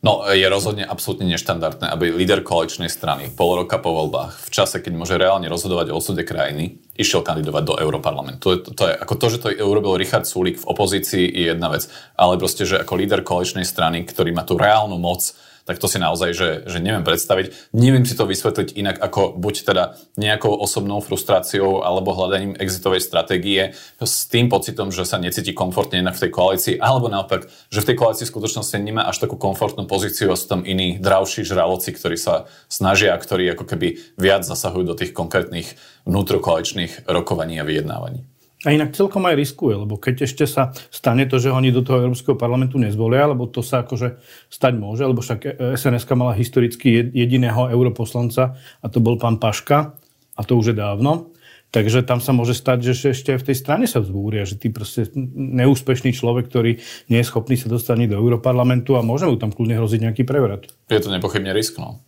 No, 0.00 0.24
je 0.32 0.48
rozhodne 0.48 0.88
absolútne 0.88 1.28
neštandardné, 1.28 1.92
aby 1.92 2.08
líder 2.08 2.40
koaličnej 2.40 2.88
strany 2.88 3.28
pol 3.36 3.60
roka 3.60 3.76
po 3.76 3.92
voľbách, 3.92 4.48
v 4.48 4.50
čase, 4.52 4.80
keď 4.80 4.96
môže 4.96 5.20
reálne 5.20 5.44
rozhodovať 5.52 5.92
o 5.92 6.00
osude 6.00 6.24
krajiny, 6.24 6.80
išiel 6.96 7.20
kandidovať 7.20 7.62
do 7.68 7.74
Európarlamentu. 7.76 8.40
To 8.40 8.50
je, 8.56 8.58
to, 8.72 8.84
je, 8.88 8.94
ako 8.96 9.14
to, 9.20 9.26
že 9.28 9.38
to 9.44 9.48
urobil 9.60 10.00
Richard 10.00 10.24
Sulik 10.24 10.56
v 10.56 10.68
opozícii, 10.72 11.28
je 11.28 11.52
jedna 11.52 11.68
vec. 11.68 11.84
Ale 12.16 12.40
proste, 12.40 12.64
že 12.64 12.80
ako 12.80 12.96
líder 12.96 13.20
koaličnej 13.20 13.68
strany, 13.68 14.08
ktorý 14.08 14.32
má 14.32 14.40
tú 14.40 14.56
reálnu 14.56 14.96
moc, 14.96 15.36
tak 15.70 15.78
to 15.78 15.86
si 15.86 16.02
naozaj, 16.02 16.34
že, 16.34 16.48
že 16.66 16.82
neviem 16.82 17.06
predstaviť. 17.06 17.70
Neviem 17.70 18.02
si 18.02 18.18
to 18.18 18.26
vysvetliť 18.26 18.74
inak 18.74 18.98
ako 18.98 19.38
buď 19.38 19.54
teda 19.62 19.94
nejakou 20.18 20.50
osobnou 20.50 20.98
frustráciou 20.98 21.86
alebo 21.86 22.10
hľadaním 22.10 22.58
exitovej 22.58 22.98
stratégie 22.98 23.78
s 24.02 24.26
tým 24.26 24.50
pocitom, 24.50 24.90
že 24.90 25.06
sa 25.06 25.22
necíti 25.22 25.54
komfortne 25.54 26.02
inak 26.02 26.18
v 26.18 26.26
tej 26.26 26.30
koalícii, 26.34 26.74
alebo 26.82 27.06
naopak, 27.06 27.46
že 27.70 27.86
v 27.86 27.94
tej 27.94 27.96
koalícii 28.02 28.26
v 28.26 28.32
skutočnosti 28.34 28.76
nemá 28.82 29.06
až 29.06 29.22
takú 29.22 29.38
komfortnú 29.38 29.86
pozíciu 29.86 30.34
a 30.34 30.40
sú 30.40 30.50
tam 30.50 30.66
iní 30.66 30.98
dravší 30.98 31.46
žraloci, 31.46 31.94
ktorí 31.94 32.18
sa 32.18 32.50
snažia, 32.66 33.14
ktorí 33.14 33.54
ako 33.54 33.62
keby 33.70 34.18
viac 34.18 34.42
zasahujú 34.42 34.90
do 34.90 34.98
tých 34.98 35.14
konkrétnych 35.14 35.78
vnútrokoaličných 36.02 37.06
rokovaní 37.06 37.62
a 37.62 37.68
vyjednávaní. 37.68 38.26
A 38.60 38.76
inak 38.76 38.92
celkom 38.92 39.24
aj 39.24 39.40
riskuje, 39.40 39.72
lebo 39.72 39.96
keď 39.96 40.28
ešte 40.28 40.44
sa 40.44 40.76
stane 40.92 41.24
to, 41.24 41.40
že 41.40 41.48
oni 41.48 41.72
do 41.72 41.80
toho 41.80 42.04
Európskeho 42.04 42.36
parlamentu 42.36 42.76
nezvolia, 42.76 43.32
lebo 43.32 43.48
to 43.48 43.64
sa 43.64 43.80
akože 43.80 44.20
stať 44.52 44.76
môže, 44.76 45.00
lebo 45.08 45.24
však 45.24 45.56
sns 45.80 46.04
mala 46.12 46.36
historicky 46.36 47.08
jediného 47.08 47.72
europoslanca 47.72 48.60
a 48.84 48.86
to 48.92 49.00
bol 49.00 49.16
pán 49.16 49.40
Paška 49.40 49.96
a 50.36 50.40
to 50.44 50.60
už 50.60 50.72
je 50.72 50.76
dávno. 50.76 51.32
Takže 51.70 52.02
tam 52.02 52.18
sa 52.18 52.34
môže 52.34 52.52
stať, 52.52 52.90
že 52.90 53.14
ešte 53.14 53.38
v 53.38 53.46
tej 53.46 53.56
strane 53.56 53.86
sa 53.86 54.02
vzbúria, 54.02 54.42
že 54.42 54.58
ty 54.58 54.74
proste 54.74 55.06
neúspešný 55.38 56.10
človek, 56.10 56.50
ktorý 56.50 56.82
nie 57.06 57.18
je 57.22 57.28
schopný 57.30 57.54
sa 57.54 57.70
dostať 57.70 58.10
do 58.10 58.18
Európarlamentu 58.18 58.98
a 58.98 59.06
môže 59.06 59.30
mu 59.30 59.38
tam 59.38 59.54
kľudne 59.54 59.78
hroziť 59.78 60.02
nejaký 60.02 60.22
prevrat. 60.26 60.66
Je 60.90 60.98
to 60.98 61.14
nepochybne 61.14 61.54
risk, 61.54 61.78
no. 61.78 62.02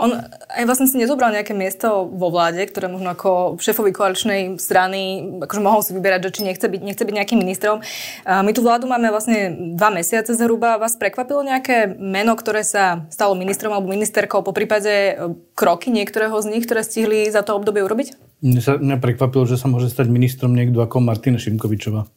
On 0.00 0.16
aj 0.48 0.64
vlastne 0.64 0.88
si 0.88 0.96
nezobral 0.96 1.28
nejaké 1.28 1.52
miesto 1.52 2.08
vo 2.08 2.32
vláde, 2.32 2.64
ktoré 2.64 2.88
možno 2.88 3.12
ako 3.12 3.60
šéfovi 3.60 3.92
koaličnej 3.92 4.56
strany 4.56 5.28
akože 5.44 5.60
mohol 5.60 5.84
si 5.84 5.92
vyberať, 5.92 6.32
že 6.32 6.34
či 6.40 6.42
nechce 6.48 6.64
byť, 6.64 6.80
nechce 6.80 7.04
byť 7.04 7.14
nejakým 7.20 7.36
ministrom. 7.36 7.84
My 8.24 8.50
tú 8.56 8.64
vládu 8.64 8.88
máme 8.88 9.12
vlastne 9.12 9.52
dva 9.76 9.92
mesiace 9.92 10.32
zhruba. 10.32 10.80
Vás 10.80 10.96
prekvapilo 10.96 11.44
nejaké 11.44 11.92
meno, 12.00 12.32
ktoré 12.32 12.64
sa 12.64 13.04
stalo 13.12 13.36
ministrom 13.36 13.76
alebo 13.76 13.92
ministerkou, 13.92 14.40
po 14.40 14.56
prípade 14.56 15.12
e, 15.12 15.14
kroky 15.52 15.92
niektorého 15.92 16.32
z 16.40 16.48
nich, 16.48 16.64
ktoré 16.64 16.80
stihli 16.80 17.28
za 17.28 17.44
to 17.44 17.60
obdobie 17.60 17.84
urobiť? 17.84 18.40
Mne 18.40 18.60
sa 18.64 18.80
mňa 18.80 18.96
prekvapilo, 19.04 19.44
že 19.44 19.60
sa 19.60 19.68
môže 19.68 19.92
stať 19.92 20.08
ministrom 20.08 20.56
niekto 20.56 20.80
ako 20.80 21.04
Martina 21.04 21.36
Šimkovičová. 21.36 22.08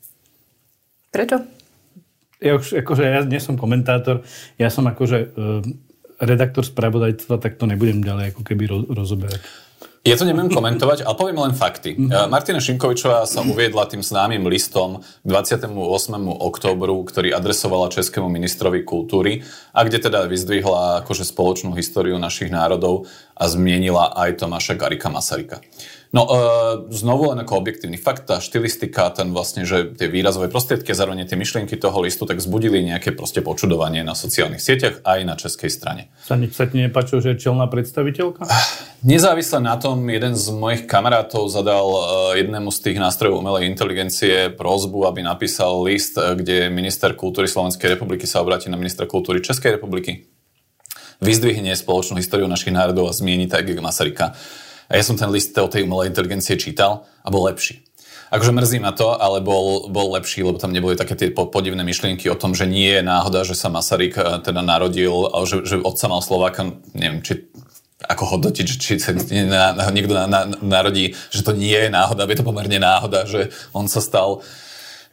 Prečo? 1.12 1.44
Ja 2.40 2.56
už, 2.56 2.80
akože 2.80 3.04
ja 3.04 3.22
nie 3.28 3.44
som 3.44 3.60
komentátor, 3.60 4.24
ja 4.56 4.72
som 4.72 4.88
akože 4.88 5.18
e, 5.20 5.28
redaktor 6.24 6.64
spravodajstva, 6.64 7.38
tak 7.38 7.60
to 7.60 7.68
nebudem 7.70 8.02
ďalej 8.02 8.36
ako 8.36 8.42
keby 8.42 8.64
rozoberať. 8.92 9.42
Ja 10.04 10.20
to 10.20 10.28
neviem 10.28 10.52
komentovať, 10.52 11.08
ale 11.08 11.16
poviem 11.16 11.40
len 11.40 11.56
fakty. 11.56 11.96
Mm-hmm. 11.96 12.28
Martina 12.28 12.60
Šimkovičová 12.60 13.24
sa 13.24 13.40
uviedla 13.40 13.88
tým 13.88 14.04
známym 14.04 14.44
listom 14.52 15.00
k 15.00 15.28
28. 15.32 15.72
oktobru, 16.28 17.08
ktorý 17.08 17.32
adresovala 17.32 17.88
českému 17.88 18.28
ministrovi 18.28 18.84
kultúry 18.84 19.48
a 19.72 19.88
kde 19.88 20.04
teda 20.04 20.28
vyzdvihla 20.28 21.08
akože 21.08 21.24
spoločnú 21.24 21.72
históriu 21.80 22.20
našich 22.20 22.52
národov 22.52 23.08
a 23.32 23.48
zmienila 23.48 24.12
aj 24.12 24.44
Tomáša 24.44 24.76
Garika 24.76 25.08
Masarika. 25.08 25.64
No, 26.14 26.30
e, 26.30 26.94
znovu 26.94 27.34
len 27.34 27.42
ako 27.42 27.58
objektívny 27.58 27.98
fakt, 27.98 28.30
tá 28.30 28.38
štilistika, 28.38 29.10
ten 29.10 29.34
vlastne, 29.34 29.66
že 29.66 29.98
tie 29.98 30.06
výrazové 30.06 30.46
prostriedky 30.46 30.94
zároveň 30.94 31.26
tie 31.26 31.34
myšlienky 31.34 31.74
toho 31.74 32.06
listu, 32.06 32.30
tak 32.30 32.38
zbudili 32.38 32.86
nejaké 32.86 33.18
proste 33.18 33.42
počudovanie 33.42 34.06
na 34.06 34.14
sociálnych 34.14 34.62
sieťach 34.62 35.02
aj 35.02 35.20
na 35.26 35.34
českej 35.34 35.74
strane. 35.74 36.14
Sa, 36.22 36.38
sa 36.54 36.70
ti 36.70 36.78
nepáčilo, 36.86 37.18
že 37.18 37.34
je 37.34 37.50
čelná 37.50 37.66
predstaviteľka? 37.66 38.46
Nezávisle 39.02 39.58
na 39.58 39.74
tom, 39.82 40.06
jeden 40.06 40.38
z 40.38 40.54
mojich 40.54 40.86
kamarátov 40.86 41.50
zadal 41.50 41.90
e, 41.90 42.02
jednému 42.46 42.70
z 42.70 42.80
tých 42.86 43.02
nástrojov 43.02 43.42
umelej 43.42 43.66
inteligencie 43.74 44.54
prozbu, 44.54 45.10
aby 45.10 45.26
napísal 45.26 45.82
list, 45.82 46.14
e, 46.22 46.38
kde 46.38 46.70
minister 46.70 47.18
kultúry 47.18 47.50
Slovenskej 47.50 47.98
republiky 47.98 48.30
sa 48.30 48.46
obráti 48.46 48.70
na 48.70 48.78
ministra 48.78 49.10
kultúry 49.10 49.42
Českej 49.42 49.82
republiky 49.82 50.30
vyzdvihne 51.26 51.74
spoločnú 51.74 52.22
históriu 52.22 52.46
našich 52.46 52.70
národov 52.70 53.10
a 53.10 53.18
zmieni 53.18 53.50
tak 53.50 53.66
Masaryka 53.82 54.38
a 54.94 55.02
ja 55.02 55.02
som 55.02 55.18
ten 55.18 55.34
list 55.34 55.58
o 55.58 55.66
tej 55.66 55.90
umelej 55.90 56.14
inteligencie 56.14 56.54
čítal 56.54 57.10
a 57.26 57.34
bol 57.34 57.50
lepší. 57.50 57.82
Akože 58.30 58.54
mrzí 58.54 58.78
ma 58.82 58.94
to, 58.94 59.14
ale 59.14 59.42
bol, 59.42 59.90
bol 59.90 60.14
lepší, 60.14 60.46
lebo 60.46 60.62
tam 60.62 60.74
neboli 60.74 60.98
také 60.98 61.18
tie 61.18 61.30
podivné 61.34 61.82
myšlienky 61.86 62.30
o 62.30 62.38
tom, 62.38 62.58
že 62.58 62.66
nie 62.66 62.90
je 62.90 63.02
náhoda, 63.06 63.46
že 63.46 63.54
sa 63.54 63.70
Masaryk 63.70 64.18
e, 64.18 64.42
teda 64.42 64.66
narodil, 64.66 65.14
že, 65.46 65.62
že 65.66 65.76
otca 65.78 66.10
mal 66.10 66.22
Slováka, 66.22 66.78
neviem, 66.98 67.22
či 67.22 67.46
ako 68.02 68.38
hodnotiť, 68.38 68.66
či 68.66 68.98
sa 68.98 69.14
na, 69.14 69.86
niekto 69.94 70.18
na, 70.18 70.26
na, 70.26 70.42
narodí, 70.66 71.14
že 71.30 71.46
to 71.46 71.54
nie 71.54 71.78
je 71.78 71.94
náhoda, 71.94 72.26
je 72.26 72.42
to 72.42 72.46
pomerne 72.46 72.78
náhoda, 72.82 73.30
že 73.30 73.54
on 73.70 73.86
sa 73.86 74.02
stal, 74.02 74.42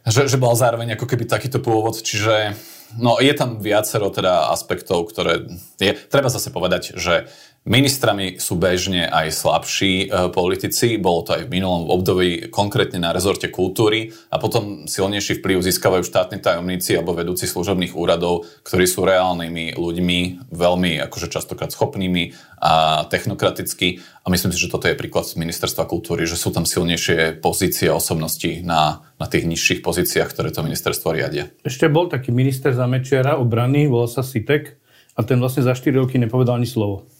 že, 0.03 0.25
že 0.25 0.41
bol 0.41 0.57
zároveň 0.57 0.97
ako 0.97 1.05
keby 1.05 1.29
takýto 1.29 1.61
pôvod, 1.61 2.01
čiže 2.01 2.57
no 2.97 3.21
je 3.21 3.31
tam 3.37 3.61
viacero 3.61 4.09
teda 4.09 4.49
aspektov, 4.49 5.13
ktoré 5.13 5.45
je, 5.77 5.93
treba 6.09 6.27
zase 6.27 6.49
povedať, 6.49 6.97
že 6.97 7.29
Ministrami 7.61 8.41
sú 8.41 8.57
bežne 8.57 9.05
aj 9.05 9.37
slabší 9.37 10.09
e, 10.09 10.33
politici, 10.33 10.97
bolo 10.97 11.21
to 11.21 11.37
aj 11.37 11.45
v 11.45 11.61
minulom 11.61 11.93
období 11.93 12.49
konkrétne 12.49 12.97
na 12.97 13.13
rezorte 13.13 13.53
kultúry 13.53 14.09
a 14.33 14.41
potom 14.41 14.89
silnejší 14.89 15.37
vplyv 15.37 15.61
získavajú 15.69 16.01
štátni 16.01 16.41
tajomníci 16.41 16.97
alebo 16.97 17.13
vedúci 17.13 17.45
služobných 17.45 17.93
úradov, 17.93 18.49
ktorí 18.65 18.89
sú 18.89 19.05
reálnymi 19.05 19.77
ľuďmi, 19.77 20.49
veľmi 20.49 21.05
akože 21.05 21.29
častokrát 21.29 21.69
schopnými 21.69 22.33
a 22.65 23.05
technokraticky 23.05 24.01
a 24.25 24.33
myslím 24.33 24.57
si, 24.57 24.65
že 24.65 24.73
toto 24.73 24.89
je 24.89 24.97
príklad 24.97 25.29
z 25.29 25.37
ministerstva 25.37 25.85
kultúry, 25.85 26.25
že 26.25 26.41
sú 26.41 26.49
tam 26.49 26.65
silnejšie 26.65 27.45
pozície 27.45 27.93
osobnosti 27.93 28.65
na, 28.65 29.05
na 29.21 29.29
tých 29.29 29.45
nižších 29.45 29.85
pozíciách, 29.85 30.33
ktoré 30.33 30.49
to 30.49 30.65
ministerstvo 30.65 31.13
riadia. 31.13 31.53
Ešte 31.61 31.93
bol 31.93 32.09
taký 32.09 32.33
minister 32.33 32.73
zamečiara 32.73 33.37
obrany, 33.37 33.85
volal 33.85 34.09
sa 34.09 34.25
Sitek 34.25 34.81
a 35.13 35.21
ten 35.21 35.37
vlastne 35.37 35.61
za 35.61 35.77
4 35.77 35.93
roky 36.01 36.17
nepovedal 36.17 36.57
ani 36.57 36.65
slovo. 36.65 37.10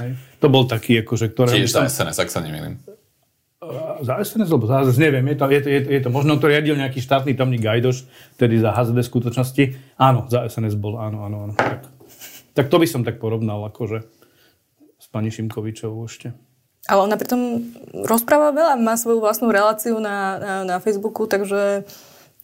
Hej. 0.00 0.10
To 0.42 0.46
bol 0.50 0.66
taký, 0.66 1.06
akože, 1.06 1.30
ktoré... 1.30 1.62
Tiež 1.62 1.70
za 1.70 1.86
SNS, 1.86 2.18
ak 2.18 2.30
sa 2.30 2.42
nemýlim. 2.42 2.82
Za 4.02 4.20
SNS, 4.20 4.50
lebo 4.50 4.66
za 4.66 4.84
SNS, 4.84 4.98
neviem, 4.98 5.24
je 5.32 5.36
to, 5.38 5.44
je 5.48 5.60
to, 5.62 5.68
je 5.70 5.80
to, 5.80 5.88
je 5.94 6.00
to 6.04 6.10
možno 6.10 6.36
to 6.36 6.50
riadil 6.50 6.74
nejaký 6.74 7.00
štátny 7.00 7.32
tamný 7.38 7.62
Gajdoš, 7.62 8.04
tedy 8.36 8.58
za 8.58 8.74
HZD 8.74 9.06
skutočnosti. 9.06 9.96
Áno, 9.96 10.26
za 10.26 10.44
SNS 10.50 10.76
bol, 10.76 10.98
áno, 10.98 11.24
áno, 11.24 11.48
áno. 11.48 11.54
Tak, 11.54 11.86
tak 12.52 12.66
to 12.68 12.76
by 12.76 12.86
som 12.90 13.06
tak 13.06 13.22
porovnal, 13.22 13.64
akože 13.70 14.04
s 14.98 15.06
pani 15.08 15.30
Šimkovičovou 15.30 16.04
ešte. 16.04 16.34
Ale 16.84 17.00
ona 17.08 17.16
pritom 17.16 17.64
rozpráva 18.04 18.52
veľa, 18.52 18.76
má 18.76 18.98
svoju 19.00 19.22
vlastnú 19.24 19.48
reláciu 19.48 19.96
na, 20.02 20.36
na, 20.36 20.54
na 20.68 20.76
Facebooku, 20.82 21.24
takže 21.24 21.88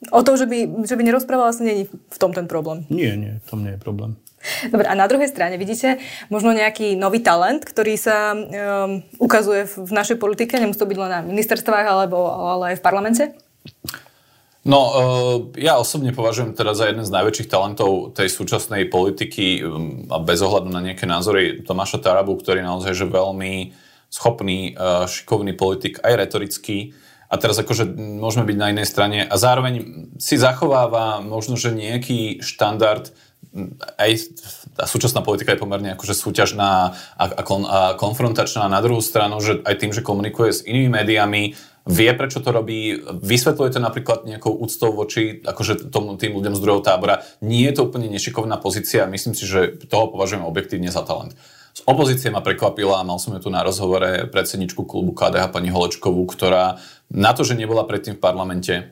o 0.08 0.20
tom, 0.24 0.40
že 0.40 0.48
by, 0.48 0.88
že 0.88 0.96
by 0.96 1.02
nerozprávala, 1.04 1.52
asi 1.52 1.68
je 1.68 1.84
v 1.92 2.18
tom 2.18 2.32
ten 2.32 2.48
problém. 2.48 2.88
Nie, 2.88 3.20
nie, 3.20 3.36
v 3.44 3.46
tom 3.48 3.60
nie 3.60 3.76
je 3.76 3.80
problém. 3.80 4.16
Dobre, 4.72 4.88
a 4.88 4.96
na 4.96 5.04
druhej 5.04 5.28
strane 5.28 5.60
vidíte 5.60 6.00
možno 6.32 6.56
nejaký 6.56 6.96
nový 6.96 7.20
talent, 7.20 7.60
ktorý 7.60 7.94
sa 8.00 8.32
um, 8.32 9.04
ukazuje 9.20 9.68
v 9.68 9.92
našej 9.92 10.16
politike, 10.16 10.56
nemusí 10.56 10.80
to 10.80 10.88
byť 10.88 10.96
len 10.96 11.10
na 11.12 11.20
ministerstvách, 11.20 11.84
alebo, 11.84 12.24
ale 12.24 12.72
aj 12.72 12.76
v 12.80 12.84
parlamente? 12.84 13.24
No, 14.64 14.80
uh, 14.80 14.92
ja 15.60 15.76
osobne 15.76 16.16
považujem 16.16 16.56
teda 16.56 16.72
za 16.72 16.88
jeden 16.88 17.04
z 17.04 17.12
najväčších 17.12 17.52
talentov 17.52 18.16
tej 18.16 18.32
súčasnej 18.32 18.88
politiky 18.88 19.60
um, 19.60 20.08
a 20.08 20.20
bez 20.20 20.40
ohľadu 20.40 20.72
na 20.72 20.80
nejaké 20.80 21.04
názory 21.04 21.60
Tomáša 21.60 22.00
Tarabu, 22.00 22.36
ktorý 22.40 22.64
naozaj 22.64 22.96
že 22.96 23.12
veľmi 23.12 23.76
schopný, 24.08 24.72
uh, 24.72 25.04
šikovný 25.04 25.52
politik, 25.52 26.00
aj 26.00 26.16
retorický. 26.16 26.96
A 27.30 27.38
teraz 27.38 27.62
akože 27.62 27.86
môžeme 27.94 28.42
byť 28.42 28.56
na 28.58 28.74
inej 28.74 28.90
strane 28.90 29.22
a 29.22 29.34
zároveň 29.38 29.86
si 30.18 30.34
zachováva 30.34 31.22
možno, 31.22 31.54
že 31.54 31.70
nejaký 31.70 32.42
štandard 32.42 33.14
aj 33.98 34.10
tá 34.78 34.86
súčasná 34.86 35.26
politika 35.26 35.50
je 35.52 35.62
pomerne 35.62 35.98
akože 35.98 36.14
súťažná 36.14 36.94
a, 37.18 37.24
a, 37.26 37.42
kon, 37.42 37.66
a 37.66 37.98
konfrontačná. 37.98 38.70
Na 38.70 38.78
druhú 38.78 39.02
stranu, 39.02 39.42
že 39.42 39.58
aj 39.66 39.74
tým, 39.78 39.90
že 39.90 40.06
komunikuje 40.06 40.50
s 40.54 40.62
inými 40.62 41.02
médiami, 41.02 41.58
vie, 41.90 42.10
prečo 42.14 42.38
to 42.44 42.54
robí, 42.54 43.00
vysvetľuje 43.02 43.70
to 43.74 43.80
napríklad 43.82 44.28
nejakou 44.28 44.54
úctou 44.54 44.94
voči 44.94 45.42
akože 45.42 45.90
tomu, 45.90 46.14
tým 46.14 46.36
ľuďom 46.38 46.54
z 46.54 46.62
druhého 46.62 46.84
tábora. 46.84 47.26
Nie 47.42 47.72
je 47.72 47.82
to 47.82 47.90
úplne 47.90 48.06
nešikovná 48.12 48.60
pozícia 48.60 49.04
a 49.04 49.10
myslím 49.10 49.34
si, 49.34 49.48
že 49.48 49.80
toho 49.90 50.12
považujem 50.14 50.46
objektívne 50.46 50.92
za 50.92 51.02
talent. 51.02 51.34
Z 51.70 51.86
opozície 51.86 52.34
ma 52.34 52.42
prekvapila, 52.42 53.06
mal 53.06 53.22
som 53.22 53.34
ju 53.34 53.46
tu 53.46 53.50
na 53.50 53.62
rozhovore 53.62 54.26
predsedničku 54.26 54.82
klubu 54.82 55.14
KDH 55.14 55.54
pani 55.54 55.70
Holečkovú, 55.70 56.26
ktorá 56.26 56.82
na 57.10 57.30
to, 57.30 57.46
že 57.46 57.58
nebola 57.58 57.86
predtým 57.86 58.18
v 58.18 58.22
parlamente, 58.22 58.90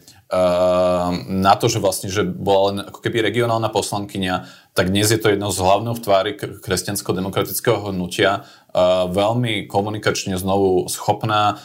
na 1.28 1.54
to, 1.56 1.72
že 1.72 1.80
vlastne, 1.80 2.12
že 2.12 2.20
bola 2.20 2.60
len 2.68 2.76
ako 2.84 3.00
keby 3.00 3.24
regionálna 3.24 3.72
poslankyňa, 3.72 4.44
tak 4.76 4.92
dnes 4.92 5.08
je 5.08 5.16
to 5.16 5.32
jedno 5.32 5.48
z 5.48 5.64
hlavných 5.64 6.04
tvári 6.04 6.36
kresťansko-demokratického 6.36 7.88
hnutia, 7.88 8.44
ehm, 8.76 9.08
veľmi 9.08 9.64
komunikačne 9.64 10.36
znovu 10.36 10.84
schopná, 10.92 11.56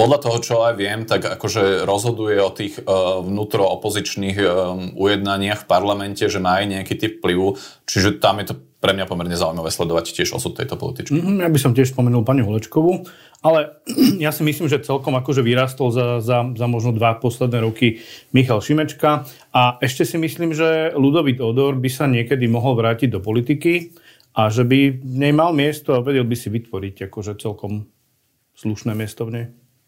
podľa 0.00 0.18
toho, 0.24 0.38
čo 0.40 0.54
aj 0.64 0.74
viem, 0.80 1.04
tak 1.04 1.28
akože 1.28 1.84
rozhoduje 1.84 2.40
o 2.40 2.48
tých 2.48 2.80
uh, 2.80 3.20
vnútroopozičných 3.20 4.38
ujednaniach 4.96 5.60
v 5.60 5.68
parlamente, 5.68 6.24
že 6.24 6.40
má 6.40 6.64
aj 6.64 6.72
nejaký 6.72 6.94
typ 6.96 7.12
vplyvu, 7.20 7.60
čiže 7.84 8.16
tam 8.16 8.40
je 8.40 8.48
to 8.48 8.54
pre 8.80 8.96
mňa 8.96 9.04
pomerne 9.04 9.36
zaujímavé 9.36 9.68
sledovať 9.68 10.16
tiež 10.16 10.40
osud 10.40 10.56
tejto 10.56 10.80
političky. 10.80 11.12
Mm, 11.12 11.44
ja 11.44 11.52
by 11.52 11.58
som 11.60 11.76
tiež 11.76 11.92
spomenul 11.92 12.24
pani 12.24 12.40
Holečkovú, 12.40 13.04
ale 13.40 13.80
ja 14.24 14.30
si 14.32 14.42
myslím, 14.44 14.68
že 14.68 14.84
celkom 14.84 15.16
akože 15.16 15.40
vyrastol 15.40 15.92
za, 15.92 16.20
za, 16.20 16.44
za 16.44 16.66
možno 16.68 16.92
dva 16.92 17.16
posledné 17.16 17.64
roky 17.64 18.04
Michal 18.36 18.60
Šimečka 18.60 19.24
a 19.52 19.80
ešte 19.80 20.04
si 20.04 20.16
myslím, 20.20 20.52
že 20.52 20.92
Ludovit 20.96 21.40
Odor 21.40 21.76
by 21.76 21.90
sa 21.90 22.04
niekedy 22.04 22.46
mohol 22.46 22.76
vrátiť 22.76 23.08
do 23.08 23.20
politiky 23.20 23.96
a 24.36 24.52
že 24.52 24.62
by 24.62 25.00
v 25.00 25.16
nej 25.16 25.32
mal 25.34 25.50
miesto 25.56 25.96
a 25.96 26.04
vedel 26.04 26.22
by 26.28 26.36
si 26.38 26.52
vytvoriť 26.52 27.10
akože 27.10 27.40
celkom 27.40 27.88
slušné 28.54 28.92
miesto 28.92 29.24
v 29.26 29.30
nej. 29.32 29.46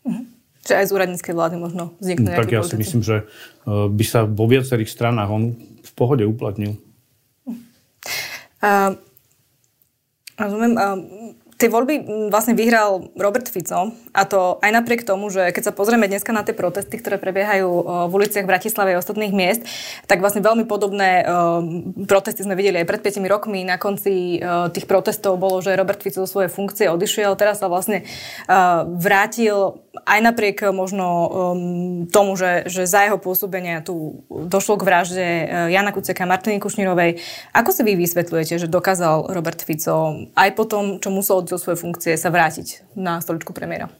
Mhm. 0.09 0.23
Že 0.63 0.79
aj 0.79 0.87
z 0.87 0.93
úradníckej 0.95 1.35
vlády 1.35 1.57
možno 1.59 1.99
vzniknú 1.99 2.31
no, 2.31 2.39
Tak 2.39 2.55
ja 2.55 2.63
si 2.63 2.79
myslím, 2.79 3.03
že 3.03 3.27
e, 3.67 3.91
by 3.91 4.05
sa 4.07 4.23
vo 4.23 4.47
viacerých 4.47 4.87
stranách 4.87 5.29
on 5.35 5.59
v 5.59 5.93
pohode 5.99 6.23
uplatnil. 6.23 6.79
Uh, 8.63 8.95
rozumiem. 10.39 10.79
Uh, 10.79 11.35
Tie 11.63 11.71
voľby 11.71 12.27
vlastne 12.27 12.59
vyhral 12.59 13.15
Robert 13.15 13.47
Fico 13.47 13.95
a 13.95 14.23
to 14.27 14.59
aj 14.59 14.71
napriek 14.75 15.07
tomu, 15.07 15.31
že 15.31 15.55
keď 15.55 15.71
sa 15.71 15.77
pozrieme 15.77 16.11
dneska 16.11 16.35
na 16.35 16.43
tie 16.43 16.59
protesty, 16.59 16.99
ktoré 16.99 17.23
prebiehajú 17.23 17.71
v 18.11 18.13
uliciach 18.19 18.43
Bratislave 18.43 18.91
a 18.91 18.99
ostatných 18.99 19.31
miest, 19.31 19.63
tak 20.11 20.19
vlastne 20.19 20.43
veľmi 20.43 20.67
podobné 20.67 21.23
protesty 22.11 22.43
sme 22.43 22.59
videli 22.59 22.83
aj 22.83 22.91
pred 22.91 23.01
5 23.07 23.23
rokmi. 23.31 23.63
Na 23.63 23.79
konci 23.79 24.43
tých 24.75 24.91
protestov 24.91 25.39
bolo, 25.39 25.63
že 25.63 25.79
Robert 25.79 26.03
Fico 26.03 26.27
zo 26.27 26.27
svojej 26.27 26.51
funkcie 26.51 26.91
odišiel, 26.91 27.39
teraz 27.39 27.63
sa 27.63 27.71
vlastne 27.71 28.03
vrátil 28.99 29.87
aj 30.03 30.21
napriek 30.23 30.71
možno 30.75 31.07
tomu, 32.11 32.35
že, 32.35 32.67
že 32.67 32.91
za 32.91 33.07
jeho 33.07 33.19
pôsobenia 33.19 33.83
tu 33.83 34.27
došlo 34.29 34.79
k 34.79 34.87
vražde 34.87 35.27
Jana 35.71 35.95
Kuceka 35.95 36.27
a 36.27 36.31
Martiny 36.31 36.59
Kušnírovej. 36.59 37.23
Ako 37.55 37.71
si 37.71 37.83
vy 37.87 37.95
vysvetľujete, 37.95 38.59
že 38.59 38.67
dokázal 38.67 39.31
Robert 39.31 39.63
Fico 39.63 40.29
aj 40.35 40.51
po 40.59 40.65
tom, 40.67 40.99
čo 40.99 41.15
musel 41.15 41.47
zo 41.47 41.59
svojej 41.59 41.79
funkcie 41.79 42.13
sa 42.19 42.31
vrátiť 42.35 42.99
na 42.99 43.23
stoličku 43.23 43.55
premiéra? 43.55 43.91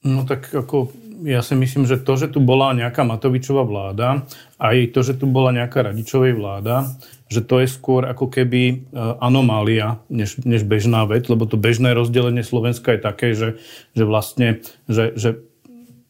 No 0.00 0.24
tak 0.24 0.48
ako 0.48 0.88
ja 1.24 1.40
si 1.40 1.54
myslím, 1.56 1.86
že 1.86 2.00
to, 2.00 2.16
že 2.16 2.28
tu 2.32 2.40
bola 2.42 2.72
nejaká 2.76 3.04
Matovičová 3.06 3.64
vláda, 3.64 4.24
aj 4.60 4.92
to, 4.92 5.00
že 5.00 5.16
tu 5.16 5.30
bola 5.30 5.54
nejaká 5.54 5.80
Radičovej 5.86 6.36
vláda, 6.36 6.88
že 7.30 7.40
to 7.46 7.62
je 7.62 7.68
skôr 7.70 8.04
ako 8.10 8.26
keby 8.26 8.62
e, 8.66 8.74
anomália, 9.22 10.02
než, 10.10 10.42
než 10.42 10.66
bežná 10.66 11.06
vec, 11.06 11.30
lebo 11.30 11.46
to 11.46 11.54
bežné 11.54 11.94
rozdelenie 11.94 12.42
Slovenska 12.42 12.92
je 12.96 13.00
také, 13.00 13.28
že, 13.38 13.62
že 13.94 14.04
vlastne, 14.04 14.66
že, 14.90 15.14
že 15.14 15.40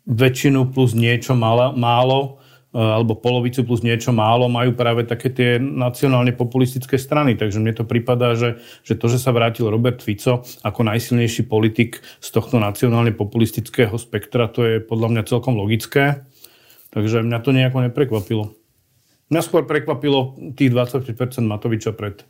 väčšinu 0.08 0.72
plus 0.72 0.96
niečo 0.96 1.36
málo, 1.36 1.76
málo 1.76 2.39
alebo 2.70 3.18
polovicu 3.18 3.66
plus 3.66 3.82
niečo 3.82 4.14
málo 4.14 4.46
majú 4.46 4.78
práve 4.78 5.02
také 5.02 5.26
tie 5.34 5.58
nacionálne 5.58 6.30
populistické 6.30 7.02
strany. 7.02 7.34
Takže 7.34 7.58
mne 7.58 7.74
to 7.74 7.82
prípada, 7.82 8.38
že, 8.38 8.62
že 8.86 8.94
to, 8.94 9.10
že 9.10 9.18
sa 9.18 9.34
vrátil 9.34 9.66
Robert 9.66 9.98
Fico 9.98 10.46
ako 10.62 10.80
najsilnejší 10.86 11.50
politik 11.50 11.98
z 12.22 12.28
tohto 12.30 12.62
nacionálne 12.62 13.10
populistického 13.10 13.98
spektra, 13.98 14.46
to 14.46 14.62
je 14.62 14.74
podľa 14.78 15.08
mňa 15.18 15.22
celkom 15.26 15.58
logické. 15.58 16.22
Takže 16.94 17.26
mňa 17.26 17.38
to 17.42 17.50
nejako 17.50 17.78
neprekvapilo. 17.90 18.54
Mňa 19.30 19.42
skôr 19.42 19.66
prekvapilo 19.66 20.38
tých 20.54 20.70
25% 20.74 21.14
Matoviča 21.46 21.94
pred 21.94 22.22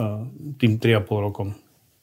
uh, 0.00 0.24
tým 0.56 0.80
3,5 0.80 1.08
rokom. 1.24 1.56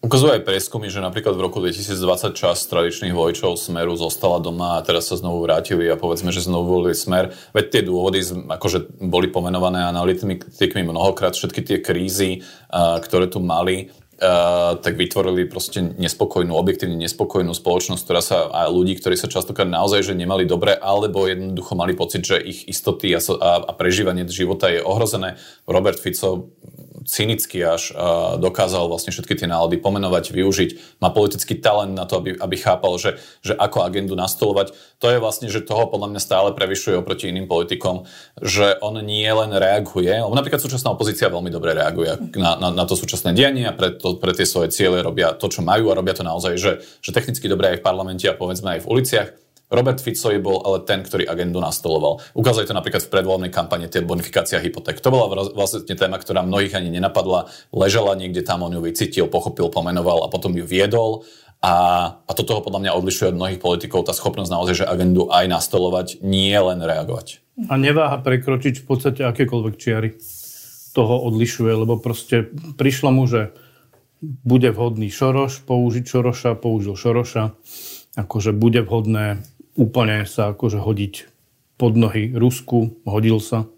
Ukazujú 0.08 0.40
aj 0.40 0.48
prieskumy, 0.48 0.88
že 0.88 1.04
napríklad 1.04 1.36
v 1.36 1.44
roku 1.44 1.60
2020 1.60 2.32
časť 2.32 2.62
tradičných 2.72 3.12
voličov 3.12 3.60
Smeru 3.60 3.92
zostala 4.00 4.40
doma 4.40 4.80
a 4.80 4.84
teraz 4.88 5.12
sa 5.12 5.20
znovu 5.20 5.44
vrátili 5.44 5.84
a 5.92 6.00
povedzme, 6.00 6.32
že 6.32 6.48
znovu 6.48 6.80
volili 6.80 6.96
Smer. 6.96 7.36
Veď 7.52 7.66
tie 7.68 7.82
dôvody 7.84 8.24
akože 8.48 9.04
boli 9.04 9.28
pomenované 9.28 9.84
analytikmi 9.84 10.88
mnohokrát, 10.88 11.36
všetky 11.36 11.60
tie 11.60 11.78
krízy, 11.84 12.40
ktoré 12.72 13.28
tu 13.28 13.44
mali, 13.44 13.92
tak 14.80 14.96
vytvorili 14.96 15.44
proste 15.44 15.84
nespokojnú, 15.84 16.56
objektívne 16.56 16.96
nespokojnú 17.04 17.52
spoločnosť, 17.52 18.02
ktorá 18.02 18.22
sa, 18.24 18.48
a 18.48 18.72
ľudí, 18.72 18.96
ktorí 18.96 19.20
sa 19.20 19.28
častokrát 19.28 19.68
naozaj 19.68 20.08
že 20.08 20.16
nemali 20.16 20.48
dobre, 20.48 20.72
alebo 20.72 21.28
jednoducho 21.28 21.76
mali 21.76 21.92
pocit, 22.00 22.24
že 22.24 22.40
ich 22.40 22.64
istoty 22.72 23.12
a, 23.12 23.20
a 23.44 23.72
prežívanie 23.76 24.24
života 24.32 24.72
je 24.72 24.80
ohrozené. 24.80 25.36
Robert 25.68 26.00
Fico 26.00 26.56
cynicky 27.08 27.64
až 27.64 27.96
dokázal 28.38 28.92
vlastne 28.92 29.16
všetky 29.16 29.40
tie 29.40 29.48
nálady 29.48 29.80
pomenovať, 29.80 30.36
využiť. 30.36 31.00
Má 31.00 31.10
politický 31.16 31.56
talent 31.56 31.96
na 31.96 32.04
to, 32.04 32.20
aby, 32.20 32.36
aby 32.36 32.56
chápal, 32.60 33.00
že, 33.00 33.16
že 33.40 33.56
ako 33.56 33.88
agendu 33.88 34.14
nastolovať. 34.20 34.76
To 35.00 35.08
je 35.08 35.18
vlastne, 35.24 35.48
že 35.48 35.64
toho 35.64 35.88
podľa 35.88 36.12
mňa 36.12 36.22
stále 36.22 36.52
prevyšuje 36.52 37.00
oproti 37.00 37.32
iným 37.32 37.48
politikom, 37.48 38.04
že 38.44 38.76
on 38.84 39.00
nie 39.00 39.26
len 39.32 39.56
reaguje, 39.56 40.12
lebo 40.12 40.36
napríklad 40.36 40.60
súčasná 40.60 40.92
opozícia 40.92 41.32
veľmi 41.32 41.48
dobre 41.48 41.72
reaguje 41.72 42.36
na, 42.36 42.60
na, 42.60 42.70
na 42.76 42.84
to 42.84 43.00
súčasné 43.00 43.32
dianie 43.32 43.64
a 43.64 43.74
pre, 43.74 43.96
to, 43.96 44.20
pre 44.20 44.36
tie 44.36 44.44
svoje 44.44 44.76
ciele 44.76 45.00
robia 45.00 45.32
to, 45.32 45.48
čo 45.48 45.64
majú 45.64 45.90
a 45.90 45.98
robia 45.98 46.12
to 46.12 46.28
naozaj, 46.28 46.60
že, 46.60 46.84
že 47.00 47.16
technicky 47.16 47.48
dobre 47.48 47.72
aj 47.72 47.80
v 47.80 47.86
parlamente 47.88 48.28
a 48.28 48.36
povedzme 48.36 48.76
aj 48.76 48.84
v 48.84 48.90
uliciach 48.92 49.47
Robert 49.68 50.00
Fico 50.00 50.32
bol 50.40 50.64
ale 50.64 50.88
ten, 50.88 51.04
ktorý 51.04 51.28
agendu 51.28 51.60
nastoloval. 51.60 52.24
Ukázali 52.32 52.64
to 52.64 52.78
napríklad 52.78 53.04
v 53.04 53.12
predvoľnej 53.12 53.52
kampane 53.52 53.92
tie 53.92 54.00
bonifikácia 54.00 54.64
hypoték. 54.64 55.04
To 55.04 55.12
bola 55.12 55.28
vlastne 55.52 55.92
téma, 55.92 56.16
ktorá 56.16 56.40
mnohých 56.48 56.80
ani 56.80 56.88
nenapadla. 56.88 57.52
Ležala 57.76 58.16
niekde 58.16 58.48
tam, 58.48 58.64
on 58.64 58.72
ju 58.72 58.80
vycítil, 58.80 59.28
pochopil, 59.28 59.68
pomenoval 59.68 60.24
a 60.24 60.32
potom 60.32 60.56
ju 60.56 60.64
viedol. 60.64 61.28
A, 61.60 61.74
a 62.24 62.32
to 62.32 62.48
toho 62.48 62.64
podľa 62.64 62.86
mňa 62.86 62.92
odlišuje 62.96 63.34
od 63.34 63.40
mnohých 63.44 63.60
politikov 63.60 64.08
tá 64.08 64.16
schopnosť 64.16 64.52
naozaj, 64.54 64.76
že 64.84 64.86
agendu 64.88 65.28
aj 65.28 65.52
nastolovať, 65.52 66.24
nie 66.24 66.54
len 66.54 66.80
reagovať. 66.80 67.44
A 67.68 67.76
neváha 67.76 68.22
prekročiť 68.22 68.80
v 68.80 68.86
podstate 68.86 69.22
akékoľvek 69.26 69.76
čiary. 69.76 70.16
Toho 70.94 71.28
odlišuje, 71.28 71.74
lebo 71.74 72.00
proste 72.00 72.54
prišlo 72.78 73.10
mu, 73.10 73.26
že 73.28 73.52
bude 74.22 74.70
vhodný 74.72 75.10
Šoroš, 75.10 75.66
použiť 75.66 76.06
Šoroša, 76.06 76.56
použil 76.62 76.94
Šoroša. 76.94 77.58
Akože 78.18 78.54
bude 78.54 78.82
vhodné 78.86 79.42
úplne 79.78 80.26
sa 80.26 80.52
akože 80.52 80.82
hodiť 80.82 81.14
pod 81.78 81.94
nohy 81.94 82.34
Rusku, 82.34 82.98
hodil 83.06 83.38
sa. 83.38 83.70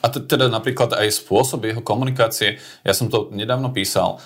A 0.00 0.06
teda 0.08 0.48
napríklad 0.48 0.96
aj 0.96 1.12
spôsob 1.12 1.64
jeho 1.64 1.82
komunikácie, 1.84 2.60
ja 2.84 2.92
som 2.92 3.08
to 3.12 3.32
nedávno 3.32 3.72
písal, 3.72 4.20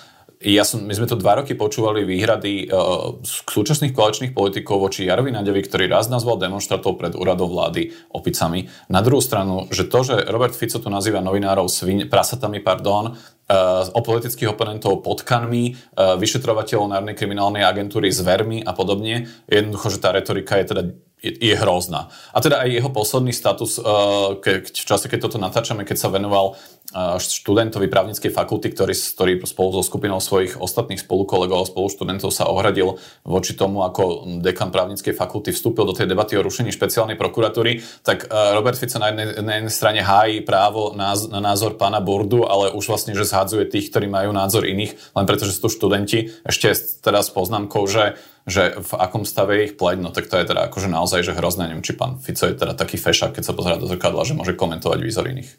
ja 0.45 0.61
som, 0.61 0.85
my 0.85 0.93
sme 0.93 1.09
to 1.09 1.17
dva 1.17 1.41
roky 1.41 1.57
počúvali 1.57 2.05
výhrady 2.05 2.69
uh, 2.69 3.17
súčasných 3.25 3.97
koaličných 3.97 4.37
politikov 4.37 4.77
voči 4.77 5.09
Jarovi 5.09 5.33
Nadevi, 5.33 5.65
ktorý 5.65 5.89
raz 5.89 6.05
nazval 6.05 6.37
demonstrantov 6.37 7.01
pred 7.01 7.17
úradom 7.17 7.49
vlády 7.49 7.89
opicami. 8.13 8.69
Na 8.93 9.01
druhú 9.01 9.25
stranu, 9.25 9.65
že 9.73 9.89
to, 9.89 10.05
že 10.05 10.21
Robert 10.29 10.53
Fico 10.53 10.77
tu 10.77 10.93
nazýva 10.93 11.25
novinárov 11.25 11.65
svin, 11.65 12.05
prasatami, 12.05 12.61
pardon, 12.61 13.17
uh, 13.17 13.89
o 13.89 14.01
politických 14.05 14.53
oponentov 14.53 15.01
potkanmi, 15.01 15.73
uh, 15.73 16.13
vyšetrovateľov 16.21 16.93
Národnej 16.93 17.17
kriminálnej 17.17 17.65
agentúry 17.65 18.13
zvermi 18.13 18.61
a 18.61 18.69
podobne, 18.77 19.25
jednoducho, 19.49 19.97
že 19.97 20.03
tá 20.03 20.13
retorika 20.13 20.61
je 20.61 20.65
teda 20.69 20.83
je, 21.25 21.31
je 21.41 21.55
hrozná. 21.57 22.13
A 22.29 22.37
teda 22.37 22.61
aj 22.61 22.69
jeho 22.69 22.89
posledný 22.93 23.33
status, 23.33 23.81
uh, 23.81 24.37
ke, 24.37 24.61
v 24.61 24.85
čase, 24.85 25.09
keď 25.09 25.25
toto 25.25 25.41
natáčame, 25.41 25.81
keď 25.81 25.97
sa 25.97 26.13
venoval 26.13 26.53
uh, 26.53 27.17
študentovi 27.17 27.89
právnickej 27.89 28.29
fakulty, 28.29 28.69
ktorý, 28.69 28.93
ktorý 28.93 29.33
spolu 29.49 29.81
so 29.81 29.81
skupinou 29.81 30.21
svojich 30.21 30.61
ostatných 30.61 31.01
spolukolegov 31.01 31.65
a 31.65 31.69
spoluštudentov 31.69 32.29
sa 32.29 32.45
ohradil 32.45 33.01
voči 33.25 33.57
tomu, 33.57 33.81
ako 33.81 34.37
dekan 34.45 34.69
právnickej 34.69 35.17
fakulty 35.17 35.49
vstúpil 35.49 35.89
do 35.89 35.97
tej 35.97 36.05
debaty 36.05 36.37
o 36.37 36.45
rušení 36.45 36.69
špeciálnej 36.69 37.17
prokuratúry, 37.17 37.81
tak 38.05 38.29
uh, 38.29 38.53
Robert 38.53 38.77
Fico 38.77 39.01
na 39.01 39.09
jednej, 39.09 39.41
na 39.41 39.53
jednej 39.57 39.73
strane 39.73 39.99
hájí 40.05 40.45
právo 40.45 40.93
na, 40.93 41.17
na 41.33 41.41
názor 41.41 41.81
pána 41.81 41.97
Burdu, 41.97 42.45
ale 42.45 42.69
už 42.69 42.85
vlastne, 42.85 43.17
že 43.17 43.25
zhadzuje 43.25 43.65
tých, 43.65 43.89
ktorí 43.89 44.05
majú 44.05 44.29
názor 44.29 44.69
iných, 44.69 45.17
len 45.17 45.25
preto, 45.25 45.49
že 45.49 45.57
sú 45.57 45.67
tu 45.67 45.69
študenti. 45.73 46.29
Ešte 46.45 46.77
teraz 47.01 47.33
poznámkou, 47.33 47.89
že 47.89 48.19
že 48.45 48.77
v 48.77 48.91
akom 49.01 49.25
stave 49.25 49.57
je 49.57 49.61
ich 49.69 49.75
pleť, 49.75 49.97
no 50.05 50.13
tak 50.13 50.29
to 50.29 50.37
je 50.37 50.45
teda 50.45 50.69
akože 50.69 50.85
naozaj 50.85 51.25
že 51.25 51.33
hrozné. 51.33 51.65
Neviem, 51.65 51.81
či 51.81 51.97
pán 51.97 52.21
Fico 52.21 52.45
je 52.45 52.53
teda 52.53 52.77
taký 52.77 53.01
fešák, 53.01 53.33
keď 53.33 53.43
sa 53.43 53.57
pozerá 53.57 53.75
do 53.81 53.89
zrkadla, 53.89 54.21
že 54.21 54.37
môže 54.37 54.53
komentovať 54.53 55.01
výzor 55.01 55.25
iných. 55.25 55.49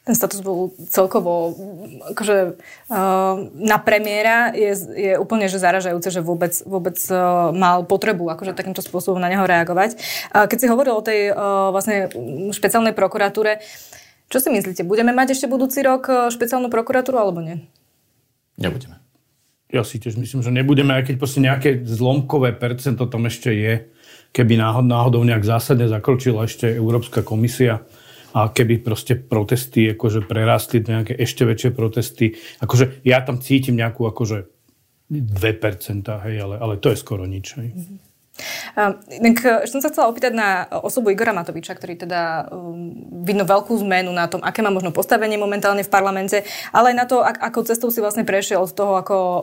Ten 0.00 0.16
status 0.16 0.40
bol 0.40 0.72
celkovo 0.88 1.52
akože, 2.16 2.56
uh, 2.88 3.34
na 3.52 3.78
premiéra 3.80 4.48
je, 4.56 4.72
je 4.96 5.12
úplne 5.20 5.44
že 5.44 5.60
zaražajúce, 5.60 6.08
že 6.08 6.24
vôbec, 6.24 6.56
vôbec 6.64 6.96
uh, 7.12 7.52
mal 7.52 7.84
potrebu 7.84 8.32
akože 8.32 8.56
takýmto 8.56 8.80
spôsobom 8.80 9.20
na 9.20 9.28
neho 9.28 9.44
reagovať. 9.44 10.00
Keď 10.32 10.56
si 10.56 10.70
hovoril 10.72 10.96
o 10.96 11.04
tej 11.04 11.32
uh, 11.32 11.68
vlastne 11.68 12.08
špeciálnej 12.52 12.96
prokuratúre, 12.96 13.60
čo 14.32 14.40
si 14.40 14.48
myslíte, 14.48 14.88
budeme 14.88 15.12
mať 15.12 15.36
ešte 15.36 15.50
budúci 15.50 15.84
rok 15.84 16.32
špeciálnu 16.32 16.72
prokuratúru 16.72 17.20
alebo 17.20 17.44
nie? 17.44 17.60
Nebudeme. 18.56 19.00
Ja 19.70 19.86
si 19.86 20.02
tiež 20.02 20.18
myslím, 20.18 20.42
že 20.42 20.50
nebudeme, 20.50 20.94
aj 20.98 21.10
keď 21.10 21.14
proste 21.16 21.40
nejaké 21.40 21.70
zlomkové 21.86 22.54
percento 22.58 23.06
tam 23.06 23.30
ešte 23.30 23.54
je, 23.54 23.74
keby 24.34 24.58
náhod, 24.58 24.86
náhodou 24.86 25.22
nejak 25.22 25.46
zásadne 25.46 25.86
zakročila 25.86 26.46
ešte 26.46 26.70
Európska 26.70 27.22
komisia 27.22 27.86
a 28.30 28.50
keby 28.50 28.82
proste 28.82 29.18
protesty 29.18 29.90
akože 29.94 30.26
prerastli 30.26 30.82
nejaké 30.82 31.18
ešte 31.18 31.42
väčšie 31.46 31.70
protesty. 31.74 32.38
Akože 32.62 33.02
ja 33.02 33.22
tam 33.22 33.42
cítim 33.42 33.74
nejakú 33.78 34.06
akože 34.06 34.46
2%, 35.10 36.06
hej, 36.06 36.36
ale, 36.38 36.54
ale 36.62 36.74
to 36.78 36.94
je 36.94 36.98
skoro 36.98 37.26
nič. 37.26 37.58
Hej. 37.58 37.74
Mm-hmm. 37.74 38.09
Inak 39.10 39.36
e, 39.42 39.50
som 39.66 39.82
sa 39.82 39.90
chcela 39.90 40.08
opýtať 40.08 40.32
na 40.32 40.64
osobu 40.84 41.10
Igora 41.10 41.34
Matoviča, 41.34 41.74
ktorý 41.74 41.98
teda 41.98 42.48
um, 42.48 42.94
vidno 43.26 43.44
veľkú 43.44 43.74
zmenu 43.82 44.14
na 44.14 44.30
tom, 44.30 44.40
aké 44.40 44.62
má 44.62 44.70
možno 44.72 44.94
postavenie 44.94 45.36
momentálne 45.36 45.82
v 45.82 45.90
parlamente, 45.90 46.46
ale 46.70 46.92
aj 46.92 46.96
na 46.96 47.06
to, 47.08 47.20
ako 47.20 47.66
cestou 47.66 47.90
si 47.90 47.98
vlastne 47.98 48.22
prešiel 48.22 48.62
od 48.62 48.72
toho, 48.72 48.96
ako 49.00 49.16
uh, 49.16 49.42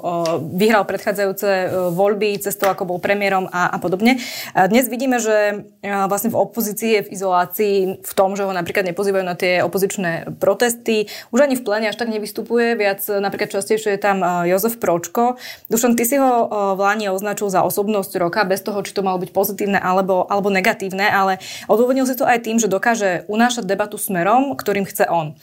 vyhral 0.56 0.88
predchádzajúce 0.88 1.50
uh, 1.50 1.68
voľby, 1.92 2.40
cestou, 2.40 2.72
ako 2.72 2.88
bol 2.88 3.00
premiérom 3.04 3.52
a, 3.52 3.74
a 3.74 3.78
podobne. 3.78 4.18
A 4.56 4.72
dnes 4.72 4.88
vidíme, 4.88 5.20
že 5.20 5.68
uh, 5.68 6.08
vlastne 6.08 6.32
v 6.32 6.40
opozícii 6.40 6.90
je 6.98 7.06
v 7.06 7.12
izolácii 7.14 7.76
v 8.02 8.14
tom, 8.16 8.34
že 8.34 8.48
ho 8.48 8.52
napríklad 8.56 8.88
nepozývajú 8.88 9.26
na 9.26 9.36
tie 9.36 9.60
opozičné 9.62 10.40
protesty. 10.40 11.12
Už 11.36 11.44
ani 11.44 11.60
v 11.60 11.66
plene 11.68 11.92
až 11.92 12.00
tak 12.00 12.08
nevystupuje, 12.08 12.80
viac 12.80 13.04
napríklad 13.04 13.52
častejšie 13.52 13.98
je 13.98 14.02
tam 14.02 14.24
Jozef 14.48 14.80
Pročko. 14.80 15.36
Dušan, 15.68 15.98
ty 15.98 16.06
si 16.06 16.16
ho 16.22 16.48
v 16.78 16.80
Láni 16.80 17.10
označil 17.12 17.50
za 17.50 17.66
osobnosť 17.66 18.22
roka, 18.22 18.46
bez 18.48 18.64
toho, 18.64 18.80
či 18.88 18.96
to 18.96 19.04
malo 19.04 19.20
byť 19.20 19.36
pozitívne 19.36 19.76
alebo, 19.76 20.24
alebo 20.32 20.48
negatívne, 20.48 21.04
ale 21.04 21.44
odôvodnil 21.68 22.08
si 22.08 22.16
to 22.16 22.24
aj 22.24 22.48
tým, 22.48 22.56
že 22.56 22.72
dokáže 22.72 23.28
unášať 23.28 23.68
debatu 23.68 24.00
smerom, 24.00 24.56
ktorým 24.56 24.88
chce 24.88 25.12
on. 25.12 25.36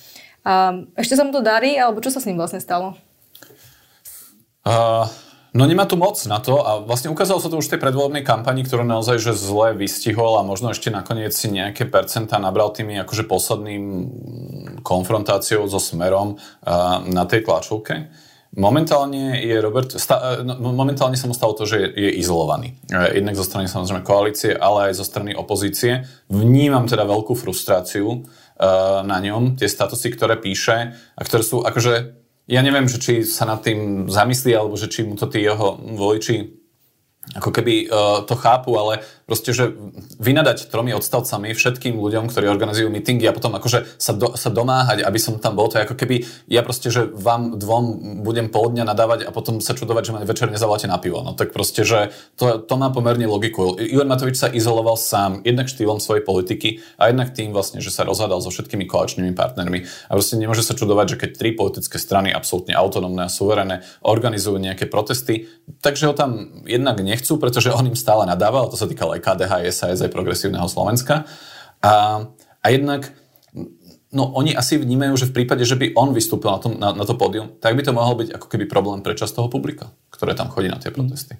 Um, 0.45 0.89
ešte 0.97 1.21
sa 1.21 1.25
mu 1.29 1.33
to 1.37 1.45
darí, 1.45 1.77
alebo 1.77 2.01
čo 2.01 2.09
sa 2.09 2.21
s 2.21 2.29
ním 2.29 2.41
vlastne 2.41 2.61
stalo? 2.61 2.97
Uh, 4.65 5.05
no 5.53 5.69
nemá 5.69 5.85
tu 5.85 6.01
moc 6.01 6.17
na 6.25 6.41
to 6.41 6.61
a 6.65 6.81
vlastne 6.85 7.13
ukázalo 7.13 7.37
sa 7.37 7.53
to 7.53 7.61
už 7.61 7.69
v 7.69 7.77
tej 7.77 7.81
predvolebnej 7.85 8.25
kampani, 8.25 8.65
ktorú 8.65 8.85
naozaj 8.85 9.21
že 9.21 9.37
zle 9.37 9.77
vystihol 9.77 10.41
a 10.41 10.45
možno 10.45 10.73
ešte 10.73 10.89
nakoniec 10.89 11.37
si 11.37 11.53
nejaké 11.53 11.85
percentá 11.85 12.41
nabral 12.41 12.73
tými 12.73 12.97
akože 13.05 13.29
posledným 13.29 13.85
konfrontáciou 14.81 15.69
so 15.69 15.81
smerom 15.81 16.41
na 17.09 17.25
tej 17.29 17.45
tlačovke. 17.45 18.09
Momentálne 18.55 19.43
je 19.43 19.57
Robert, 19.59 19.91
sta, 19.99 20.39
no, 20.47 20.71
momentálne 20.71 21.19
sa 21.19 21.27
mu 21.27 21.35
stalo 21.35 21.59
to, 21.59 21.67
že 21.67 21.75
je, 21.75 21.89
je 22.07 22.11
izolovaný. 22.23 22.79
E, 22.87 23.19
jednak 23.19 23.35
zo 23.35 23.43
strany 23.43 23.67
samozrejme 23.67 24.07
koalície, 24.07 24.55
ale 24.55 24.91
aj 24.91 25.03
zo 25.03 25.07
strany 25.07 25.35
opozície. 25.35 26.07
Vnímam 26.31 26.87
teda 26.87 27.03
veľkú 27.03 27.35
frustráciu 27.35 28.23
uh, 28.23 29.03
na 29.03 29.19
ňom, 29.19 29.59
tie 29.59 29.67
statusy, 29.67 30.15
ktoré 30.15 30.39
píše 30.39 30.95
a 30.95 31.21
ktoré 31.27 31.43
sú 31.43 31.67
akože, 31.67 31.95
ja 32.47 32.63
neviem, 32.63 32.87
že 32.87 33.03
či 33.03 33.15
sa 33.27 33.43
nad 33.43 33.59
tým 33.59 34.07
zamyslí, 34.07 34.55
alebo 34.55 34.79
že 34.79 34.87
či 34.87 35.03
mu 35.03 35.19
to 35.19 35.27
tí 35.27 35.43
jeho 35.43 35.75
voliči 35.75 36.65
ako 37.33 37.49
keby 37.49 37.89
uh, 37.89 38.29
to 38.29 38.37
chápu, 38.37 38.77
ale 38.77 39.01
proste, 39.25 39.57
že 39.57 39.73
vynadať 40.21 40.69
tromi 40.69 40.93
odstavcami 40.93 41.57
všetkým 41.57 41.97
ľuďom, 41.97 42.29
ktorí 42.29 42.47
organizujú 42.49 42.93
mítingy 42.93 43.25
a 43.29 43.37
potom 43.37 43.57
akože 43.57 43.97
sa, 43.97 44.13
do, 44.13 44.37
sa 44.37 44.53
domáhať, 44.53 45.01
aby 45.01 45.19
som 45.19 45.41
tam 45.41 45.57
bol, 45.57 45.73
to 45.73 45.81
je 45.81 45.85
ako 45.89 45.97
keby 45.97 46.29
ja 46.45 46.61
proste, 46.61 46.93
že 46.93 47.09
vám 47.09 47.57
dvom 47.57 47.85
budem 48.21 48.53
pol 48.53 48.69
dňa 48.77 48.85
nadávať 48.85 49.21
a 49.25 49.31
potom 49.33 49.65
sa 49.65 49.73
čudovať, 49.73 50.03
že 50.05 50.13
ma 50.13 50.21
večer 50.23 50.53
nezavoláte 50.53 50.85
na 50.85 51.01
pivo. 51.01 51.25
No 51.25 51.33
tak 51.33 51.57
proste, 51.57 51.89
že 51.89 52.13
to, 52.37 52.61
to 52.61 52.75
má 52.77 52.93
pomerne 52.93 53.25
logiku. 53.25 53.81
Igor 53.81 54.05
Matovič 54.05 54.37
sa 54.37 54.53
izoloval 54.53 55.01
sám, 55.01 55.41
jednak 55.41 55.73
štýlom 55.73 55.99
svojej 56.05 56.21
politiky 56.21 56.85
a 57.01 57.09
jednak 57.09 57.33
tým 57.33 57.57
vlastne, 57.57 57.81
že 57.81 57.89
sa 57.89 58.05
rozhádal 58.05 58.45
so 58.45 58.53
všetkými 58.53 58.85
koaličnými 58.85 59.33
partnermi. 59.33 59.89
A 60.09 60.13
proste 60.13 60.37
nemôže 60.37 60.61
sa 60.61 60.77
čudovať, 60.77 61.17
že 61.17 61.21
keď 61.25 61.31
tri 61.41 61.51
politické 61.57 61.97
strany 61.97 62.29
absolútne 62.29 62.77
autonómne 62.77 63.25
a 63.25 63.33
suverené 63.33 63.81
organizujú 64.05 64.61
nejaké 64.61 64.85
protesty, 64.85 65.49
takže 65.81 66.13
ho 66.13 66.15
tam 66.15 66.61
jednak 66.69 67.01
nechcú, 67.01 67.41
pretože 67.41 67.73
on 67.73 67.89
im 67.89 67.97
stále 67.97 68.29
nadával, 68.29 68.69
to 68.69 68.77
sa 68.77 68.85
týkalo 68.85 69.14
aj 69.15 69.23
KDH, 69.23 69.53
SAS, 69.71 70.03
aj 70.03 70.11
Progresívneho 70.11 70.67
Slovenska. 70.67 71.25
A, 71.81 72.27
a 72.61 72.67
jednak 72.69 73.15
no 74.15 74.31
oni 74.31 74.55
asi 74.55 74.79
vnímajú, 74.79 75.19
že 75.19 75.29
v 75.29 75.43
prípade, 75.43 75.67
že 75.67 75.75
by 75.75 75.93
on 75.99 76.15
vystúpil 76.15 76.55
na, 76.55 76.61
tom, 76.63 76.73
na, 76.79 76.89
na 76.95 77.05
to 77.05 77.19
pódium, 77.19 77.59
tak 77.59 77.75
by 77.75 77.83
to 77.83 77.91
mohol 77.91 78.15
byť 78.15 78.39
ako 78.39 78.47
keby 78.47 78.65
problém 78.71 79.03
pre 79.03 79.19
časť 79.19 79.35
toho 79.35 79.51
publika, 79.51 79.91
ktoré 80.15 80.39
tam 80.39 80.49
chodí 80.49 80.71
na 80.71 80.79
tie 80.79 80.95
protesty. 80.95 81.35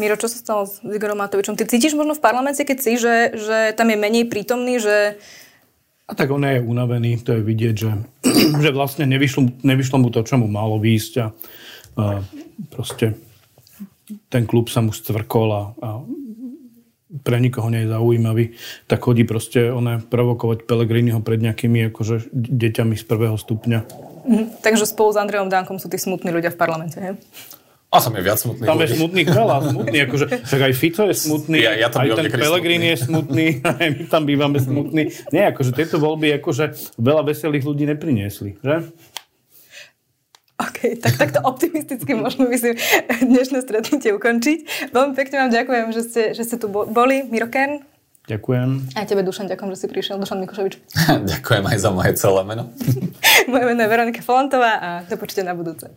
Miro, 0.00 0.16
čo 0.16 0.32
sa 0.32 0.38
stalo 0.40 0.62
s 0.64 0.80
Igorom 0.80 1.20
Matovičom? 1.20 1.60
Ty 1.60 1.68
cítiš 1.68 1.92
možno 1.92 2.16
v 2.16 2.24
parlamente, 2.24 2.64
keď 2.64 2.78
si, 2.80 2.96
že, 2.96 3.36
že 3.36 3.76
tam 3.76 3.92
je 3.92 4.00
menej 4.00 4.32
prítomný, 4.32 4.80
že... 4.80 5.20
A 6.08 6.16
tak 6.16 6.32
on 6.32 6.40
je 6.40 6.56
unavený, 6.56 7.20
to 7.20 7.36
je 7.36 7.42
vidieť, 7.44 7.74
že, 7.76 7.92
že 8.64 8.70
vlastne 8.72 9.04
nevyšlo, 9.04 9.60
nevyšlo 9.60 10.00
mu 10.00 10.08
to, 10.08 10.24
čo 10.24 10.40
mu 10.40 10.48
malo 10.48 10.80
výjsť 10.80 11.12
a, 11.20 11.26
a 12.00 12.04
proste 12.72 13.12
ten 14.30 14.44
klub 14.46 14.70
sa 14.70 14.80
mu 14.80 14.94
stvrkol 14.94 15.48
a, 15.52 15.62
a 15.78 15.88
pre 17.22 17.42
nikoho 17.42 17.66
nie 17.74 17.82
je 17.84 17.90
zaujímavý, 17.90 18.44
tak 18.86 19.02
chodí 19.02 19.26
proste 19.26 19.74
one 19.74 19.98
provokovať 19.98 20.62
Pelegriniho 20.62 21.18
pred 21.18 21.42
nejakými 21.42 21.90
akože 21.90 22.30
deťami 22.32 22.94
z 22.94 23.04
prvého 23.04 23.34
stupňa. 23.34 23.78
Mhm, 24.30 24.62
takže 24.62 24.86
spolu 24.86 25.10
s 25.10 25.18
Andrejom 25.18 25.50
Dankom 25.50 25.82
sú 25.82 25.90
tí 25.90 25.98
smutní 25.98 26.30
ľudia 26.30 26.54
v 26.54 26.58
parlamente, 26.60 26.98
he? 27.02 27.18
A 27.90 27.98
som 27.98 28.14
je 28.14 28.22
viac 28.22 28.38
smutný. 28.38 28.62
Tam 28.62 28.78
ľudí. 28.78 28.86
je 28.86 29.02
smutných 29.02 29.28
veľa, 29.34 29.56
smutný, 29.74 29.98
akože, 30.06 30.26
však 30.46 30.60
aj 30.62 30.72
Fico 30.78 31.02
je 31.10 31.16
smutný, 31.18 31.58
ja, 31.58 31.74
ja 31.74 31.88
aj 31.90 32.14
ten 32.14 32.30
Pelegrini 32.30 32.94
je 32.94 32.98
smutný, 33.02 33.46
aj 33.66 33.88
my 33.98 34.02
tam 34.06 34.22
bývame 34.30 34.62
smutní. 34.62 35.10
Nie, 35.34 35.50
akože 35.50 35.74
tieto 35.74 35.98
voľby 35.98 36.38
akože 36.38 36.94
veľa 37.02 37.26
veselých 37.26 37.66
ľudí 37.66 37.90
nepriniesli, 37.90 38.62
že? 38.62 38.94
OK, 40.60 41.00
tak 41.00 41.16
takto 41.16 41.40
optimisticky 41.40 42.12
možno 42.12 42.44
myslím 42.52 42.76
dnešné 43.24 43.64
stretnutie 43.64 44.12
ukončiť. 44.12 44.92
Veľmi 44.92 45.16
pekne 45.16 45.36
vám 45.40 45.50
ďakujem, 45.56 45.86
že 45.96 46.02
ste, 46.04 46.22
že 46.36 46.42
ste 46.44 46.56
tu 46.60 46.68
boli. 46.68 47.24
Miroken. 47.24 47.80
Ďakujem. 48.28 48.94
A 48.94 49.08
tebe, 49.08 49.24
Dušan, 49.24 49.48
ďakujem, 49.48 49.70
že 49.72 49.78
si 49.80 49.86
prišiel. 49.88 50.20
Dušan 50.20 50.44
Mikušovič. 50.44 50.74
ďakujem 51.32 51.64
aj 51.64 51.78
za 51.80 51.90
moje 51.90 52.12
celé 52.20 52.44
meno. 52.44 52.68
moje 53.52 53.64
meno 53.64 53.80
je 53.80 53.88
Veronika 53.88 54.20
Folantová 54.20 54.72
a 54.76 54.88
do 55.08 55.16
počte 55.16 55.40
na 55.40 55.56
budúce. 55.56 55.88